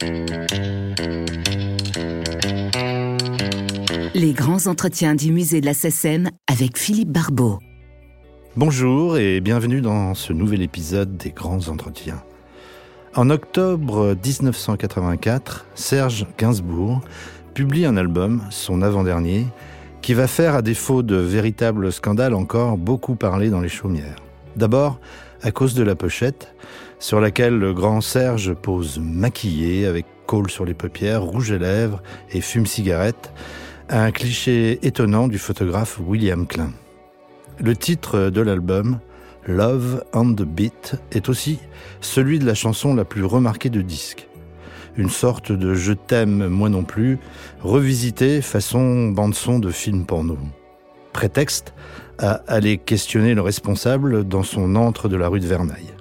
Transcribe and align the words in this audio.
Les 0.00 0.06
grands 4.32 4.68
entretiens 4.68 5.16
du 5.16 5.32
musée 5.32 5.60
de 5.60 5.66
la 5.66 5.74
SECEM 5.74 6.30
avec 6.46 6.78
Philippe 6.78 7.10
Barbeau. 7.10 7.58
Bonjour 8.56 9.18
et 9.18 9.40
bienvenue 9.40 9.80
dans 9.80 10.14
ce 10.14 10.32
nouvel 10.32 10.62
épisode 10.62 11.16
des 11.16 11.30
grands 11.30 11.66
entretiens. 11.66 12.22
En 13.16 13.28
octobre 13.30 14.16
1984, 14.24 15.66
Serge 15.74 16.28
Gainsbourg 16.38 17.00
publie 17.54 17.84
un 17.84 17.96
album, 17.96 18.44
son 18.50 18.82
avant-dernier, 18.82 19.48
qui 20.00 20.14
va 20.14 20.28
faire, 20.28 20.54
à 20.54 20.62
défaut 20.62 21.02
de 21.02 21.16
véritables 21.16 21.90
scandales, 21.90 22.34
encore 22.34 22.78
beaucoup 22.78 23.16
parler 23.16 23.50
dans 23.50 23.60
les 23.60 23.68
chaumières. 23.68 24.14
D'abord, 24.54 25.00
à 25.42 25.50
cause 25.50 25.74
de 25.74 25.82
la 25.82 25.94
pochette, 25.94 26.54
sur 26.98 27.20
laquelle 27.20 27.58
le 27.58 27.72
grand 27.72 28.00
Serge 28.00 28.54
pose 28.54 28.98
maquillé, 28.98 29.86
avec 29.86 30.06
col 30.26 30.50
sur 30.50 30.64
les 30.64 30.74
paupières, 30.74 31.22
rouge 31.22 31.52
à 31.52 31.58
lèvres 31.58 32.02
et 32.32 32.40
fume 32.40 32.66
cigarette, 32.66 33.32
un 33.88 34.10
cliché 34.10 34.78
étonnant 34.86 35.28
du 35.28 35.38
photographe 35.38 35.98
William 36.04 36.46
Klein. 36.46 36.72
Le 37.60 37.74
titre 37.74 38.30
de 38.30 38.40
l'album, 38.40 38.98
Love 39.46 40.04
on 40.12 40.34
the 40.34 40.42
Beat, 40.42 40.96
est 41.12 41.28
aussi 41.28 41.58
celui 42.00 42.38
de 42.38 42.46
la 42.46 42.54
chanson 42.54 42.94
la 42.94 43.04
plus 43.04 43.24
remarquée 43.24 43.70
de 43.70 43.80
disque. 43.80 44.28
Une 44.96 45.08
sorte 45.08 45.52
de 45.52 45.74
je 45.74 45.92
t'aime 45.92 46.48
moi 46.48 46.68
non 46.68 46.82
plus, 46.82 47.18
revisité 47.62 48.42
façon 48.42 49.08
bande-son 49.08 49.58
de 49.58 49.70
film 49.70 50.04
porno. 50.04 50.36
Prétexte 51.12 51.72
à 52.18 52.42
aller 52.46 52.78
questionner 52.78 53.34
le 53.34 53.42
responsable 53.42 54.24
dans 54.24 54.42
son 54.42 54.76
antre 54.76 55.08
de 55.08 55.16
la 55.16 55.28
rue 55.28 55.40
de 55.40 55.46
Vernaille. 55.46 55.94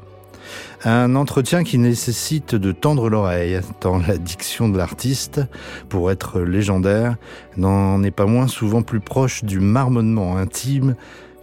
Un 0.84 1.16
entretien 1.16 1.64
qui 1.64 1.80
nécessite 1.80 2.54
de 2.54 2.72
tendre 2.72 3.10
l'oreille, 3.10 3.60
tant 3.80 3.98
la 3.98 4.18
diction 4.18 4.70
de 4.70 4.78
l'artiste, 4.78 5.42
pour 5.90 6.12
être 6.12 6.40
légendaire, 6.42 7.18
n'en 7.58 8.04
est 8.04 8.12
pas 8.12 8.28
moins 8.28 8.48
souvent 8.48 8.84
plus 8.84 9.00
proche 9.00 9.44
du 9.44 9.60
marmonnement 9.60 10.38
intime 10.38 10.96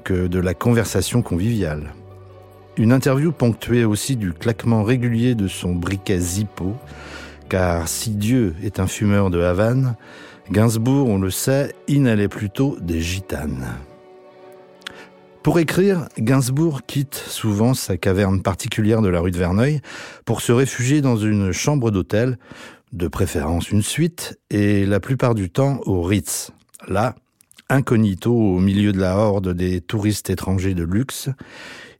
que 0.04 0.28
de 0.28 0.38
la 0.38 0.54
conversation 0.54 1.20
conviviale. 1.22 1.94
Une 2.76 2.92
interview 2.92 3.32
ponctuée 3.32 3.84
aussi 3.84 4.16
du 4.16 4.32
claquement 4.32 4.82
régulier 4.82 5.34
de 5.34 5.48
son 5.48 5.74
briquet 5.74 6.18
Zippo, 6.18 6.76
car 7.48 7.88
si 7.88 8.10
Dieu 8.10 8.54
est 8.62 8.78
un 8.80 8.86
fumeur 8.86 9.30
de 9.30 9.40
Havane, 9.40 9.96
Gainsbourg, 10.50 11.08
on 11.08 11.18
le 11.18 11.30
sait, 11.30 11.74
inhalait 11.88 12.28
plutôt 12.28 12.76
des 12.80 13.00
gitanes. 13.00 13.66
Pour 15.44 15.58
écrire, 15.58 16.08
Gainsbourg 16.18 16.86
quitte 16.86 17.16
souvent 17.16 17.74
sa 17.74 17.98
caverne 17.98 18.40
particulière 18.40 19.02
de 19.02 19.10
la 19.10 19.20
rue 19.20 19.30
de 19.30 19.36
Verneuil 19.36 19.82
pour 20.24 20.40
se 20.40 20.52
réfugier 20.52 21.02
dans 21.02 21.18
une 21.18 21.52
chambre 21.52 21.90
d'hôtel, 21.90 22.38
de 22.94 23.08
préférence 23.08 23.70
une 23.70 23.82
suite, 23.82 24.40
et 24.48 24.86
la 24.86 25.00
plupart 25.00 25.34
du 25.34 25.50
temps 25.50 25.82
au 25.84 26.00
Ritz. 26.00 26.50
Là, 26.88 27.14
incognito 27.68 28.32
au 28.32 28.58
milieu 28.58 28.92
de 28.92 28.98
la 28.98 29.18
horde 29.18 29.52
des 29.52 29.82
touristes 29.82 30.30
étrangers 30.30 30.72
de 30.72 30.82
luxe, 30.82 31.28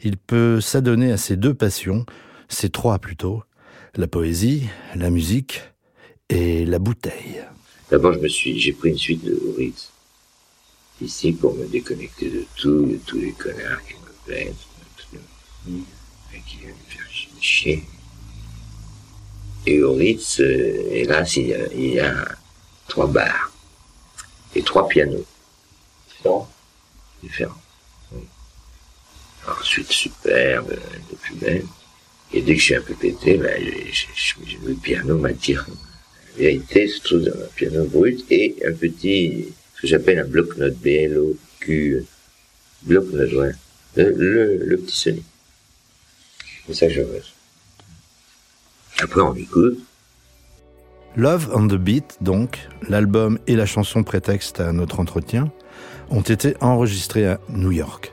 il 0.00 0.16
peut 0.16 0.62
s'adonner 0.62 1.12
à 1.12 1.18
ses 1.18 1.36
deux 1.36 1.52
passions, 1.52 2.06
ses 2.48 2.70
trois 2.70 2.98
plutôt, 2.98 3.42
la 3.94 4.08
poésie, 4.08 4.70
la 4.94 5.10
musique 5.10 5.60
et 6.30 6.64
la 6.64 6.78
bouteille. 6.78 7.42
D'abord, 7.90 8.14
je 8.14 8.20
me 8.20 8.28
suis, 8.28 8.58
j'ai 8.58 8.72
pris 8.72 8.88
une 8.88 8.96
suite 8.96 9.22
de 9.22 9.38
Ritz 9.58 9.90
ici 11.00 11.32
pour 11.32 11.54
me 11.54 11.66
déconnecter 11.66 12.30
de 12.30 12.44
tout, 12.56 12.86
de 12.86 12.98
tous 13.06 13.18
les 13.18 13.32
connards 13.32 13.84
qui 13.86 13.94
me 13.94 14.12
plaisent, 14.24 14.54
et 15.66 16.40
qui 16.46 16.56
viennent 16.58 16.70
me 16.70 16.90
faire 16.90 17.08
chier. 17.40 17.84
Et 19.66 19.82
au 19.82 19.94
Ritz, 19.94 20.40
euh, 20.40 20.88
hélas, 20.90 21.36
il 21.36 21.46
y, 21.48 21.54
a, 21.54 21.72
il 21.72 21.94
y 21.94 21.98
a 21.98 22.28
trois 22.86 23.06
bars 23.06 23.50
et 24.54 24.62
trois 24.62 24.86
pianos. 24.86 25.24
Différents? 26.08 26.50
Différents. 27.22 27.62
Oui. 28.12 28.22
Ensuite, 29.48 29.90
superbe, 29.90 30.70
de 30.70 31.16
plus 31.16 31.34
belle. 31.36 31.66
Et 32.33 32.42
dès 32.42 32.54
que 32.54 32.60
je 32.60 32.64
suis 32.64 32.74
un 32.74 32.83
peu 32.83 32.94
pété, 32.94 33.38
ben, 33.38 33.58
je, 33.90 34.06
je, 34.14 34.34
je, 34.46 34.56
le 34.66 34.74
piano 34.74 35.16
m'attire. 35.16 35.66
La 36.36 36.42
vérité 36.42 36.88
se 36.88 37.00
trouve 37.00 37.22
dans 37.22 37.40
un 37.40 37.48
piano 37.54 37.84
brut 37.84 38.24
et 38.30 38.56
un 38.66 38.72
petit 38.72 39.52
j'appelle 39.86 40.18
un 40.18 40.24
bloc-notes 40.24 40.77
B-L-O-Q. 40.78 42.05
Bloc-notes. 42.83 43.55
Le, 43.96 44.77
petit 44.77 44.96
Sony. 44.96 45.22
C'est 46.67 46.74
ça 46.74 46.89
je. 46.89 47.02
Après, 49.00 49.20
on 49.20 49.34
écoute. 49.34 49.78
Love 51.17 51.50
on 51.55 51.68
the 51.68 51.74
Beat, 51.74 52.18
donc, 52.20 52.68
l'album 52.89 53.39
et 53.46 53.55
la 53.55 53.67
chanson 53.67 54.02
prétexte 54.02 54.61
à 54.61 54.72
notre 54.72 54.98
entretien, 54.98 55.52
ont 56.11 56.22
été 56.22 56.56
enregistrés 56.61 57.27
à 57.27 57.40
New 57.48 57.70
York. 57.70 58.12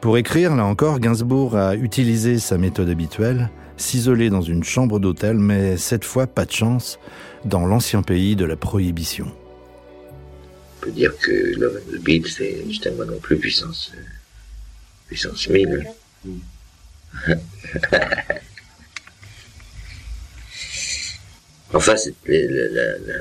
Pour 0.00 0.18
écrire, 0.18 0.54
là 0.54 0.66
encore, 0.66 1.00
Gainsbourg 1.00 1.56
a 1.56 1.74
utilisé 1.74 2.38
sa 2.38 2.58
méthode 2.58 2.90
habituelle, 2.90 3.50
s'isoler 3.78 4.28
dans 4.28 4.42
une 4.42 4.62
chambre 4.62 4.98
d'hôtel, 4.98 5.38
mais 5.38 5.78
cette 5.78 6.04
fois, 6.04 6.26
pas 6.26 6.44
de 6.44 6.52
chance, 6.52 6.98
dans 7.46 7.66
l'ancien 7.66 8.02
pays 8.02 8.36
de 8.36 8.44
la 8.44 8.56
prohibition 8.56 9.32
peut 10.84 10.90
dire 10.90 11.16
que 11.16 11.32
Love 11.58 11.78
and 11.78 11.92
the 11.92 12.00
Beat, 12.00 12.26
c'est 12.28 12.62
justement 12.66 13.06
non 13.06 13.18
plus 13.18 13.38
puissance, 13.38 13.92
euh, 13.96 14.00
puissance 15.06 15.48
1000. 15.48 15.88
enfin, 21.72 21.94
la, 22.26 22.38
la, 22.68 22.98
la, 22.98 23.16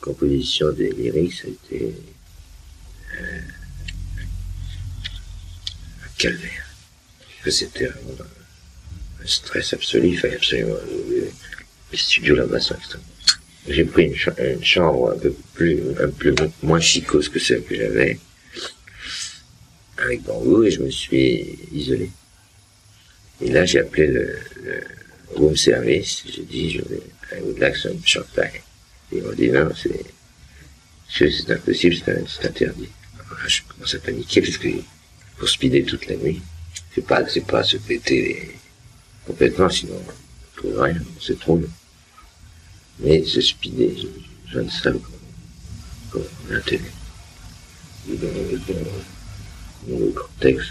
composition 0.00 0.72
des 0.72 0.90
lyrics, 0.90 1.44
été 1.44 1.94
euh, 3.20 3.40
un 6.04 6.08
calvaire. 6.16 6.66
C'était 7.48 7.86
vraiment 7.86 8.16
un 9.22 9.26
stress 9.26 9.72
absolu, 9.72 10.08
il 10.08 10.18
fallait 10.18 10.36
absolument... 10.36 10.76
Les 11.90 11.96
studios 11.96 12.36
là-bas 12.36 12.60
sont 12.60 12.74
extrêmement 12.74 13.06
j'ai 13.68 13.84
pris 13.84 14.04
une, 14.04 14.14
ch 14.14 14.30
une, 14.38 14.64
chambre 14.64 15.12
un 15.14 15.18
peu 15.18 15.34
plus, 15.54 15.80
un 16.00 16.10
peu 16.10 16.34
moins 16.62 16.80
chicose 16.80 17.28
que 17.28 17.38
celle 17.38 17.62
que 17.64 17.74
j'avais, 17.76 18.18
avec 19.98 20.22
bambou, 20.22 20.64
et 20.64 20.70
je 20.70 20.80
me 20.80 20.90
suis 20.90 21.58
isolé. 21.72 22.10
Et 23.40 23.50
là, 23.50 23.64
j'ai 23.64 23.80
appelé 23.80 24.06
le, 24.06 24.38
le, 24.62 24.80
room 25.34 25.56
service, 25.56 26.24
j'ai 26.26 26.42
dit, 26.42 26.70
je 26.70 26.82
vais, 26.82 27.02
I 27.32 27.42
would 27.42 27.58
like 27.58 27.76
some 27.76 28.00
champagne. 28.04 28.62
Et 29.12 29.18
ils 29.18 29.22
m'ont 29.22 29.32
dit, 29.32 29.50
non, 29.50 29.70
c'est, 29.76 30.04
c'est 31.08 31.50
impossible, 31.50 31.96
c'est 32.04 32.46
interdit. 32.46 32.88
Là, 33.18 33.36
je 33.46 33.60
commence 33.68 33.94
à 33.94 33.98
paniquer, 33.98 34.40
parce 34.40 34.56
que 34.56 34.68
pour 35.36 35.48
speeder 35.48 35.84
toute 35.84 36.06
la 36.06 36.16
nuit, 36.16 36.40
c'est 36.94 37.06
pas, 37.06 37.28
c'est 37.28 37.46
pas 37.46 37.62
se 37.62 37.76
péter 37.76 38.50
complètement, 39.26 39.68
sinon 39.68 40.02
on 40.06 40.56
trouve 40.56 40.80
rien, 40.80 41.00
c'est 41.20 41.38
trop 41.38 41.56
long. 41.56 41.68
Mais 43.00 43.24
ce 43.24 43.40
speedé, 43.40 43.94
je, 43.96 44.06
je 44.52 44.60
ne 44.60 44.68
sais 44.68 44.90
pas 44.90 46.18
la 46.50 46.60
télé. 46.60 46.82
Dans, 48.08 48.14
dans, 48.16 48.74
dans 49.88 50.06
le 50.06 50.12
cortex. 50.12 50.64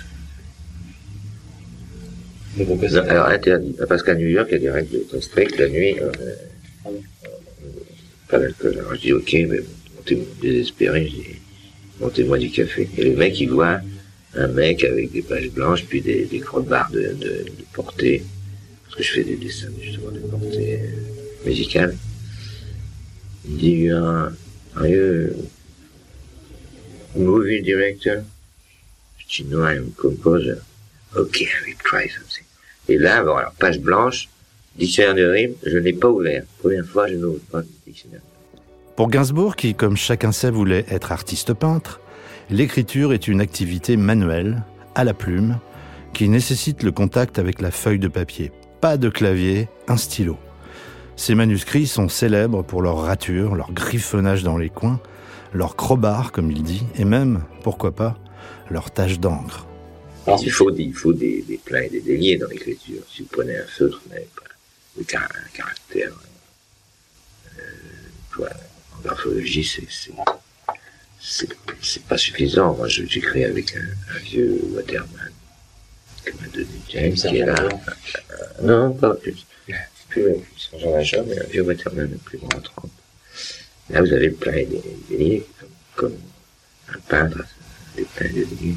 Non, 2.58 2.80
alors 3.08 3.28
interdit. 3.28 3.76
Parce 3.88 4.02
qu'à 4.02 4.16
New 4.16 4.28
York, 4.28 4.48
il 4.50 4.54
y 4.54 4.56
a 4.56 4.60
des 4.60 4.72
règles 4.72 5.06
très 5.08 5.22
strictes. 5.22 5.58
La 5.60 5.70
nuit, 5.70 6.00
euh, 6.00 6.12
euh, 6.88 6.90
pas 8.28 8.40
d'alcool. 8.40 8.78
Alors 8.80 8.96
je 8.96 9.02
dis 9.02 9.14
ok, 9.14 9.34
mais 9.48 9.60
montez-moi 9.96 10.26
désespéré, 10.42 11.06
je 11.06 11.12
dis 11.12 11.36
montez-moi 12.00 12.38
du 12.40 12.50
café. 12.50 12.90
Et 12.98 13.04
le 13.04 13.16
mec, 13.16 13.40
il 13.40 13.52
voit 13.52 13.80
un 14.34 14.48
mec 14.48 14.84
avec 14.84 15.12
des 15.12 15.22
pages 15.22 15.52
blanches, 15.52 15.86
puis 15.86 16.02
des, 16.02 16.26
des 16.26 16.40
crottes-barres 16.40 16.90
de, 16.92 17.14
de, 17.14 17.46
de, 17.46 17.52
portée. 17.74 18.24
Parce 18.86 18.96
que 18.96 19.04
je 19.04 19.12
fais 19.12 19.24
des 19.24 19.36
dessins 19.36 19.68
justement 19.80 20.12
de 20.12 20.20
portée 20.20 20.80
euh, 20.82 21.48
musicale. 21.48 21.96
Uh, 23.50 24.32
are 24.76 24.88
you 24.88 25.50
a 27.16 27.18
movie 27.18 27.62
director? 27.62 28.26
I'm 29.40 29.94
a 29.98 30.02
composer. 30.02 30.62
Ok, 31.16 31.42
I 31.42 31.48
will 31.66 31.78
try 31.84 32.08
something. 32.10 32.46
Et 32.90 32.98
là, 32.98 33.24
bon, 33.24 33.36
alors, 33.36 33.54
page 33.54 33.80
blanche, 33.80 34.30
dictionnaire 34.78 35.16
de 35.16 35.26
rimes, 35.26 35.56
je 35.66 35.78
n'ai 35.78 35.94
pas 35.94 36.10
ouvert. 36.10 36.44
Première 36.60 36.86
fois, 36.86 37.08
je 37.08 37.16
n'ouvre 37.16 37.40
pas 37.52 37.60
le 37.60 37.68
dictionnaire. 37.86 38.22
Pour 38.96 39.10
Gainsbourg, 39.10 39.56
qui, 39.56 39.76
comme 39.76 39.98
chacun 39.98 40.32
sait, 40.32 40.52
voulait 40.52 40.86
être 40.90 41.12
artiste 41.12 41.54
peintre, 41.54 42.00
l'écriture 42.50 43.14
est 43.14 43.28
une 43.28 43.42
activité 43.42 43.98
manuelle, 43.98 44.64
à 44.96 45.04
la 45.04 45.14
plume, 45.14 45.60
qui 46.14 46.30
nécessite 46.30 46.84
le 46.84 46.92
contact 46.92 47.40
avec 47.40 47.62
la 47.62 47.72
feuille 47.72 48.00
de 48.00 48.08
papier. 48.08 48.52
Pas 48.82 48.98
de 48.98 49.10
clavier, 49.10 49.68
un 49.88 49.98
stylo. 49.98 50.38
Ces 51.18 51.36
manuscrits 51.36 51.88
sont 51.88 52.08
célèbres 52.10 52.64
pour 52.64 52.82
leur 52.82 52.98
rature, 53.02 53.56
leur 53.56 53.72
griffonnage 53.74 54.44
dans 54.44 54.58
les 54.58 54.70
coins, 54.70 55.02
leur 55.54 55.76
crowbar, 55.76 56.32
comme 56.32 56.52
il 56.52 56.64
dit, 56.64 56.84
et 56.96 57.04
même, 57.06 57.44
pourquoi 57.64 57.92
pas, 57.94 58.18
leur 58.70 58.92
tache 58.92 59.20
d'encre. 59.20 59.66
Il 60.42 60.52
faut, 60.52 60.72
il 60.76 60.94
faut 60.94 61.14
des, 61.14 61.42
des 61.42 61.58
plats 61.58 61.84
et 61.86 61.90
des 61.90 62.02
déliés 62.02 62.38
dans 62.38 62.48
l'écriture. 62.48 63.02
Si 63.14 63.24
vous 63.24 63.30
prenez 63.32 63.58
un 63.58 63.66
feutre, 63.66 64.02
vous 64.06 64.10
n'avez 64.14 64.28
pas 64.36 65.18
un 65.20 65.50
caractère 65.58 66.12
quoi. 68.36 68.50
En 68.98 69.02
graphologie, 69.02 69.64
c'est, 71.20 71.48
pas 72.08 72.18
suffisant. 72.18 72.76
Moi, 72.76 72.88
je- 72.88 73.06
j'écris 73.06 73.44
avec 73.46 73.76
un, 73.76 74.16
un 74.16 74.20
vieux 74.20 74.60
Waterman 74.76 75.32
que 76.26 76.32
m'a 76.42 76.48
donné 76.54 76.68
James, 76.90 77.14
qui 77.14 77.38
est 77.38 77.46
là. 77.46 77.56
Euh, 77.64 78.64
non, 78.64 78.94
pas 78.94 79.14
plus. 79.16 79.36
Plus, 80.18 80.72
Valjean, 80.84 81.26
mais 81.28 81.40
un 81.40 81.44
vieux 81.46 81.66
le 81.66 82.18
plus 82.24 82.38
grand 82.38 82.62
30. 82.62 82.92
Là, 83.90 84.02
vous 84.02 84.14
avez 84.14 84.30
plein 84.30 84.64
des, 84.64 84.82
lignes, 85.10 85.42
comme, 85.96 86.16
un 86.90 87.00
peintre, 87.08 87.46
des 87.96 88.04
plein 88.04 88.30
de 88.30 88.46
lignes. 88.60 88.76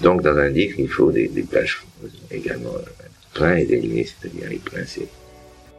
Donc, 0.00 0.22
dans 0.22 0.36
un 0.36 0.48
livre, 0.48 0.76
il 0.78 0.88
faut 0.88 1.10
des, 1.10 1.28
des 1.28 1.42
pages 1.42 1.82
également 2.30 2.74
euh, 2.74 3.06
plein 3.34 3.56
et 3.56 3.64
déliées, 3.64 4.06
c'est-à-dire 4.06 4.48
les 4.48 4.58
pleins, 4.58 4.84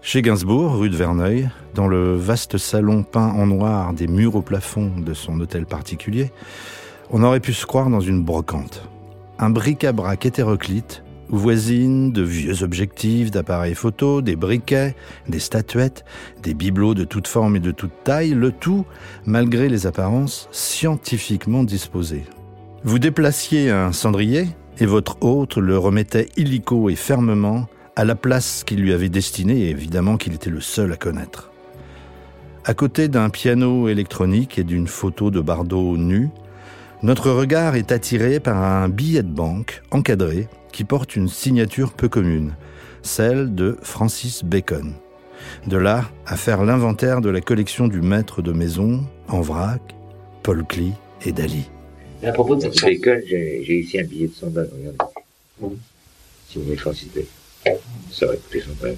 Chez 0.02 0.22
Gainsbourg, 0.22 0.78
rue 0.78 0.90
de 0.90 0.98
Verneuil, 0.98 1.50
dans 1.75 1.88
le 1.88 2.16
vaste 2.16 2.58
salon 2.58 3.04
peint 3.04 3.30
en 3.30 3.48
noir 3.48 3.94
des 3.94 4.08
murs 4.08 4.36
au 4.36 4.42
plafond 4.42 4.92
de 4.98 5.14
son 5.14 5.40
hôtel 5.40 5.66
particulier, 5.66 6.31
on 7.10 7.24
aurait 7.24 7.40
pu 7.40 7.54
se 7.54 7.66
croire 7.66 7.90
dans 7.90 8.02
une 8.02 8.24
brocante. 8.24 8.84
Un 9.40 9.50
bric-à-brac 9.50 10.25
hétéroclite 10.25 11.04
où 11.29 11.38
voisinent 11.38 12.12
de 12.12 12.21
vieux 12.21 12.63
objectifs 12.63 13.31
d'appareils 13.31 13.75
photo, 13.75 14.21
des 14.21 14.35
briquets, 14.35 14.95
des 15.27 15.39
statuettes, 15.39 16.06
des 16.44 16.53
bibelots 16.53 16.94
de 16.94 17.03
toutes 17.03 17.27
formes 17.27 17.56
et 17.56 17.62
de 17.62 17.71
toutes 17.71 18.03
tailles, 18.03 18.33
le 18.33 18.51
tout, 18.51 18.85
malgré 19.25 19.69
les 19.69 19.88
apparences, 19.88 20.47
scientifiquement 20.51 21.63
disposées. 21.63 22.24
Vous 22.83 23.00
déplaciez 23.00 23.69
un 23.69 23.91
cendrier 23.91 24.47
et 24.79 24.85
votre 24.85 25.18
hôte 25.21 25.57
le 25.57 25.77
remettait 25.77 26.29
illico 26.38 26.89
et 26.89 26.95
fermement 26.95 27.68
à 27.95 28.06
la 28.06 28.15
place 28.15 28.63
qu'il 28.63 28.81
lui 28.81 28.94
avait 28.94 29.09
destinée 29.09 29.62
et 29.62 29.69
évidemment 29.71 30.18
qu'il 30.18 30.33
était 30.33 30.51
le 30.51 30.62
seul 30.62 30.91
à 30.94 30.97
connaître. 30.97 31.51
À 32.63 32.73
côté 32.73 33.07
d'un 33.07 33.30
piano 33.30 33.88
électronique 33.88 34.59
et 34.59 34.63
d'une 34.63 34.88
photo 34.88 35.31
de 35.31 35.39
Bardot 35.39 35.97
nu, 35.97 36.30
notre 37.03 37.29
regard 37.29 37.75
est 37.75 37.91
attiré 37.91 38.39
par 38.39 38.57
un 38.57 38.89
billet 38.89 39.21
de 39.21 39.27
banque 39.27 39.83
encadré 39.91 40.47
qui 40.71 40.83
porte 40.83 41.15
une 41.15 41.29
signature 41.29 41.94
peu 41.94 42.09
commune, 42.09 42.55
celle 43.03 43.53
de 43.53 43.77
Francis 43.83 44.44
Bacon. 44.44 44.94
De 45.67 45.77
là 45.77 46.09
à 46.25 46.35
faire 46.35 46.63
l'inventaire 46.63 47.21
de 47.21 47.29
la 47.29 47.41
collection 47.41 47.88
du 47.88 48.01
maître 48.01 48.41
de 48.41 48.51
maison 48.51 49.05
en 49.27 49.41
vrac, 49.41 49.81
Paul 50.41 50.65
Klee 50.65 50.94
et 51.23 51.31
Dali. 51.31 51.69
À 52.23 52.31
propos 52.31 52.55
de 52.55 52.61
Francis 52.61 52.81
Bacon, 52.81 53.21
j'ai 53.27 53.79
ici 53.79 53.99
un 53.99 54.03
billet 54.03 54.27
de 54.27 54.33
100 54.33 54.47
balles, 54.47 54.69
regardez. 54.75 54.97
Mhm. 55.61 55.77
Signé 56.49 56.75
Francis 56.77 57.09
Bacon. 57.13 57.79
Ça 58.11 58.25
aurait 58.25 58.38
coûté 58.38 58.61
100 58.61 58.69
balles. 58.81 58.97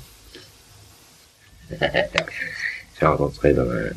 J'ai 2.99 3.05
rencontré 3.05 3.53
dans 3.53 3.69
un 3.69 3.89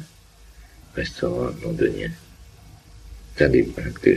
restaurant 0.95 1.51
londonien. 1.63 2.11
C'est 3.37 3.45
un 3.45 3.49
des 3.49 3.63
peintres 3.63 4.01
que 4.01 4.15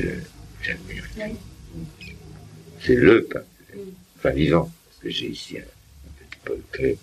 j'admire. 0.62 1.03
C'est 2.81 2.95
le 2.95 3.23
peintre. 3.23 3.45
Enfin, 4.17 4.29
vivant. 4.31 4.71
Parce 4.89 5.03
que 5.03 5.09
j'ai 5.09 5.27
ici 5.27 5.57
un, 5.57 5.62
un 5.62 6.13
petit 6.27 6.39
Paul 6.44 6.59
Klee. 6.71 6.97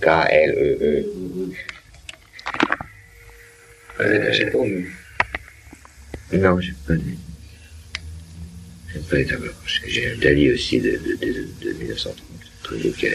K-L-E-E. 0.00 1.06
Vous 3.96 4.02
avez 4.04 4.26
acheté 4.28 4.46
pour 4.46 4.66
nous. 4.66 4.86
Non, 6.32 6.60
j'ai 6.60 6.74
pas 6.86 6.94
lu. 6.94 7.16
J'aime 8.92 9.02
pas 9.04 9.16
les 9.16 9.26
tableaux. 9.26 9.52
J'ai 9.86 10.12
un 10.12 10.16
Dali 10.16 10.50
aussi 10.52 10.80
de, 10.80 10.90
de, 10.92 11.16
de, 11.26 11.48
de 11.62 11.72
1930. 11.72 12.16
un 12.16 12.62
truc 12.62 12.96
qui 12.96 13.06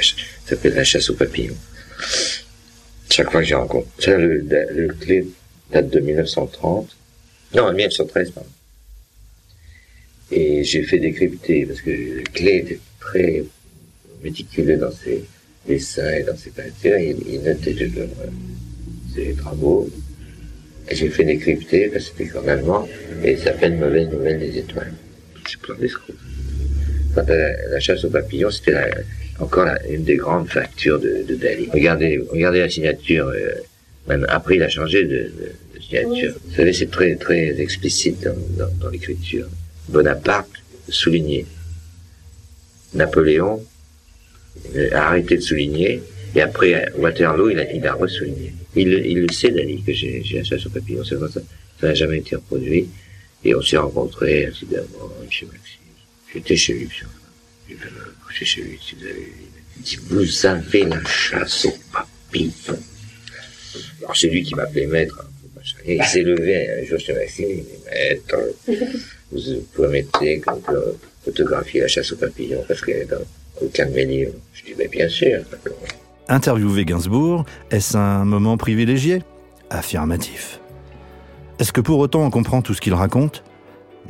s'appelle 0.46 0.74
La 0.76 0.84
chasse 0.84 1.10
aux 1.10 1.16
papillons. 1.16 1.58
Chaque 3.10 3.32
fois 3.32 3.42
que 3.42 3.48
j'ai 3.48 3.56
rencontré. 3.56 3.90
Ça, 4.00 4.18
le, 4.18 4.38
le 4.40 4.88
clé 4.94 5.26
date 5.72 5.90
de 5.90 6.00
1930. 6.00 6.96
Non, 7.56 7.72
1913, 7.74 8.32
pardon. 8.32 8.50
Et 10.32 10.64
j'ai 10.64 10.84
fait 10.84 11.00
décrypter, 11.00 11.66
parce 11.66 11.82
que 11.82 12.22
clé 12.34 12.58
était 12.58 12.80
très 13.00 13.44
méticuleux 14.24 14.78
dans 14.78 14.92
ses 14.92 15.24
dessins 15.68 16.12
et 16.14 16.24
dans 16.24 16.36
ses 16.36 16.50
peintures. 16.50 16.98
Il, 16.98 17.18
il 17.30 17.42
notait 17.42 17.74
toujours 17.74 18.08
ses 19.16 19.34
travaux. 19.34 19.90
Et 20.90 20.96
j'ai 20.96 21.10
fait 21.10 21.24
décrypter, 21.26 21.88
parce 21.88 22.10
que 22.10 22.18
c'était 22.18 22.30
qu'en 22.32 22.48
allemand, 22.48 22.88
et 23.24 23.32
il 23.34 23.40
s'appelle 23.40 23.76
Mauvaise 23.78 24.10
Nouvelle 24.10 24.40
des 24.40 24.58
Étoiles. 24.58 24.94
C'est 25.50 25.60
plein 25.62 25.76
d'escrocs. 25.76 26.16
Enfin, 27.12 27.24
la, 27.28 27.68
la 27.70 27.80
chasse 27.80 28.04
aux 28.04 28.10
papillons, 28.10 28.52
c'était 28.52 28.76
encore 29.40 29.66
la- 29.66 29.86
une 29.88 30.04
des 30.04 30.16
grandes 30.18 30.50
factures 30.50 31.00
de, 31.00 31.24
de 31.28 31.36
Dali. 31.36 31.70
Regardez, 31.74 32.20
regardez 32.30 32.60
la 32.60 32.70
signature, 32.70 33.28
euh, 33.28 33.52
après 34.30 34.56
il 34.56 34.64
a 34.64 34.70
changé 34.70 35.04
de, 35.04 35.10
de- 35.10 35.52
de 35.76 35.82
signature. 35.82 36.34
Vous 36.46 36.56
savez, 36.56 36.74
c'est 36.74 36.90
très, 36.92 37.16
très 37.16 37.60
explicite 37.60 38.22
dans, 38.24 38.36
dans, 38.58 38.72
dans 38.80 38.90
l'écriture. 38.90 39.48
Bonaparte, 39.90 40.50
souligné. 40.90 41.46
Napoléon 42.94 43.64
euh, 44.76 44.90
a 44.94 45.08
arrêté 45.10 45.36
de 45.38 45.42
souligner, 45.42 46.02
et 46.36 46.42
après 46.42 46.90
Waterloo, 46.98 47.50
il 47.50 47.60
a, 47.60 47.72
il 47.74 47.86
a 47.86 47.94
ressouligné. 47.94 48.54
Il, 48.76 48.90
le- 48.92 49.06
il 49.06 49.20
le 49.22 49.32
sait, 49.34 49.52
Dali, 49.52 49.82
que 49.84 49.94
j'ai 49.94 50.24
papillons, 50.74 51.04
c'est 51.04 51.16
vrai, 51.16 51.30
ça 51.34 51.42
ça 51.80 51.88
n'a 51.88 51.94
jamais 51.94 52.18
été 52.20 52.36
reproduit. 52.36 52.88
Et 53.44 53.54
on 53.54 53.62
s'est 53.62 53.78
rencontrés, 53.78 54.48
incidemment, 54.48 54.88
chez 55.30 55.46
Maxime. 55.46 55.78
J'étais 56.34 56.56
chez 56.56 56.74
lui, 56.74 56.86
puis 56.86 57.04
j'ai 57.70 57.76
fait 57.76 57.86
me 57.92 58.26
coucher 58.26 58.46
chez 58.46 58.62
lui, 58.62 58.80
si 58.82 58.96
vous 58.96 59.04
avez 59.06 59.14
vu. 59.14 59.34
Il 59.78 59.84
dit, 59.84 59.98
vous 60.10 60.46
avez 60.48 60.84
la 60.86 61.04
chasse 61.06 61.66
aux 61.66 61.78
papillons. 61.94 62.52
Alors 64.02 64.16
c'est 64.16 64.28
lui 64.28 64.44
qui 64.44 64.56
m'appelait 64.56 64.88
maître. 64.88 65.26
il 65.86 66.04
s'est 66.04 66.24
levé 66.24 66.70
un 66.70 66.86
jour 66.86 66.98
il 67.00 67.46
dit, 67.46 67.64
maître, 67.86 68.38
vous 69.32 69.62
promettez 69.74 70.40
qu'on 70.40 70.60
peut 70.60 70.96
photographier 71.24 71.82
la 71.82 71.88
chasse 71.88 72.12
aux 72.12 72.18
papillons 72.18 72.64
parce 72.68 72.82
qu'elle 72.82 73.02
est 73.02 73.06
dans 73.06 73.18
aucun 73.62 73.86
de 73.88 73.92
mes 73.92 74.06
livres. 74.06 74.34
Je 74.54 74.64
dis, 74.64 74.74
mais 74.78 74.88
bien 74.88 75.10
sûr. 75.10 75.40
Interviewer 76.30 76.86
Gainsbourg, 76.86 77.46
est-ce 77.72 77.98
un 77.98 78.26
moment 78.26 78.58
privilégié? 78.58 79.24
Affirmatif. 79.70 80.60
Est-ce 81.60 81.74
que 81.74 81.82
pour 81.82 82.00
autant 82.00 82.26
on 82.26 82.30
comprend 82.30 82.62
tout 82.62 82.74
ce 82.74 82.82
qu'il 82.82 82.94
raconte? 82.94 83.44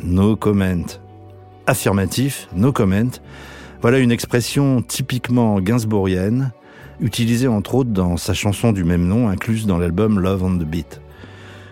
No 0.04 0.36
comment. 0.36 0.86
Affirmatif, 1.66 2.48
no 2.56 2.72
comment. 2.72 3.10
Voilà 3.82 4.00
une 4.00 4.12
expression 4.12 4.82
typiquement 4.82 5.60
gainsbourgienne, 5.62 6.52
utilisée 7.00 7.48
entre 7.48 7.76
autres 7.76 7.92
dans 7.92 8.18
sa 8.18 8.34
chanson 8.34 8.72
du 8.72 8.84
même 8.84 9.08
nom, 9.08 9.30
incluse 9.30 9.66
dans 9.66 9.78
l'album 9.78 10.20
Love 10.20 10.44
on 10.44 10.58
the 10.58 10.64
Beat. 10.64 11.02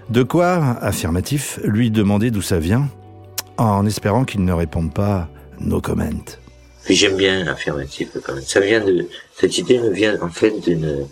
De 0.10 0.24
quoi, 0.24 0.78
affirmatif, 0.82 1.60
lui 1.64 1.90
demander 1.92 2.32
d'où 2.32 2.42
ça 2.42 2.60
vient, 2.60 2.90
en 3.58 3.86
espérant 3.86 4.26
qu'il 4.26 4.44
ne 4.44 4.54
réponde 4.54 4.94
pas 4.94 5.28
no 5.60 5.82
comment. 5.82 6.04
J'aime 6.88 7.18
bien 7.18 7.48
affirmatif. 7.48 8.10
Ça 8.46 8.60
vient 8.60 8.86
de 8.86 9.08
cette 9.36 9.58
idée 9.58 9.80
me 9.80 9.92
vient 9.92 10.22
en 10.22 10.30
fait 10.30 10.60
d'une 10.60 11.08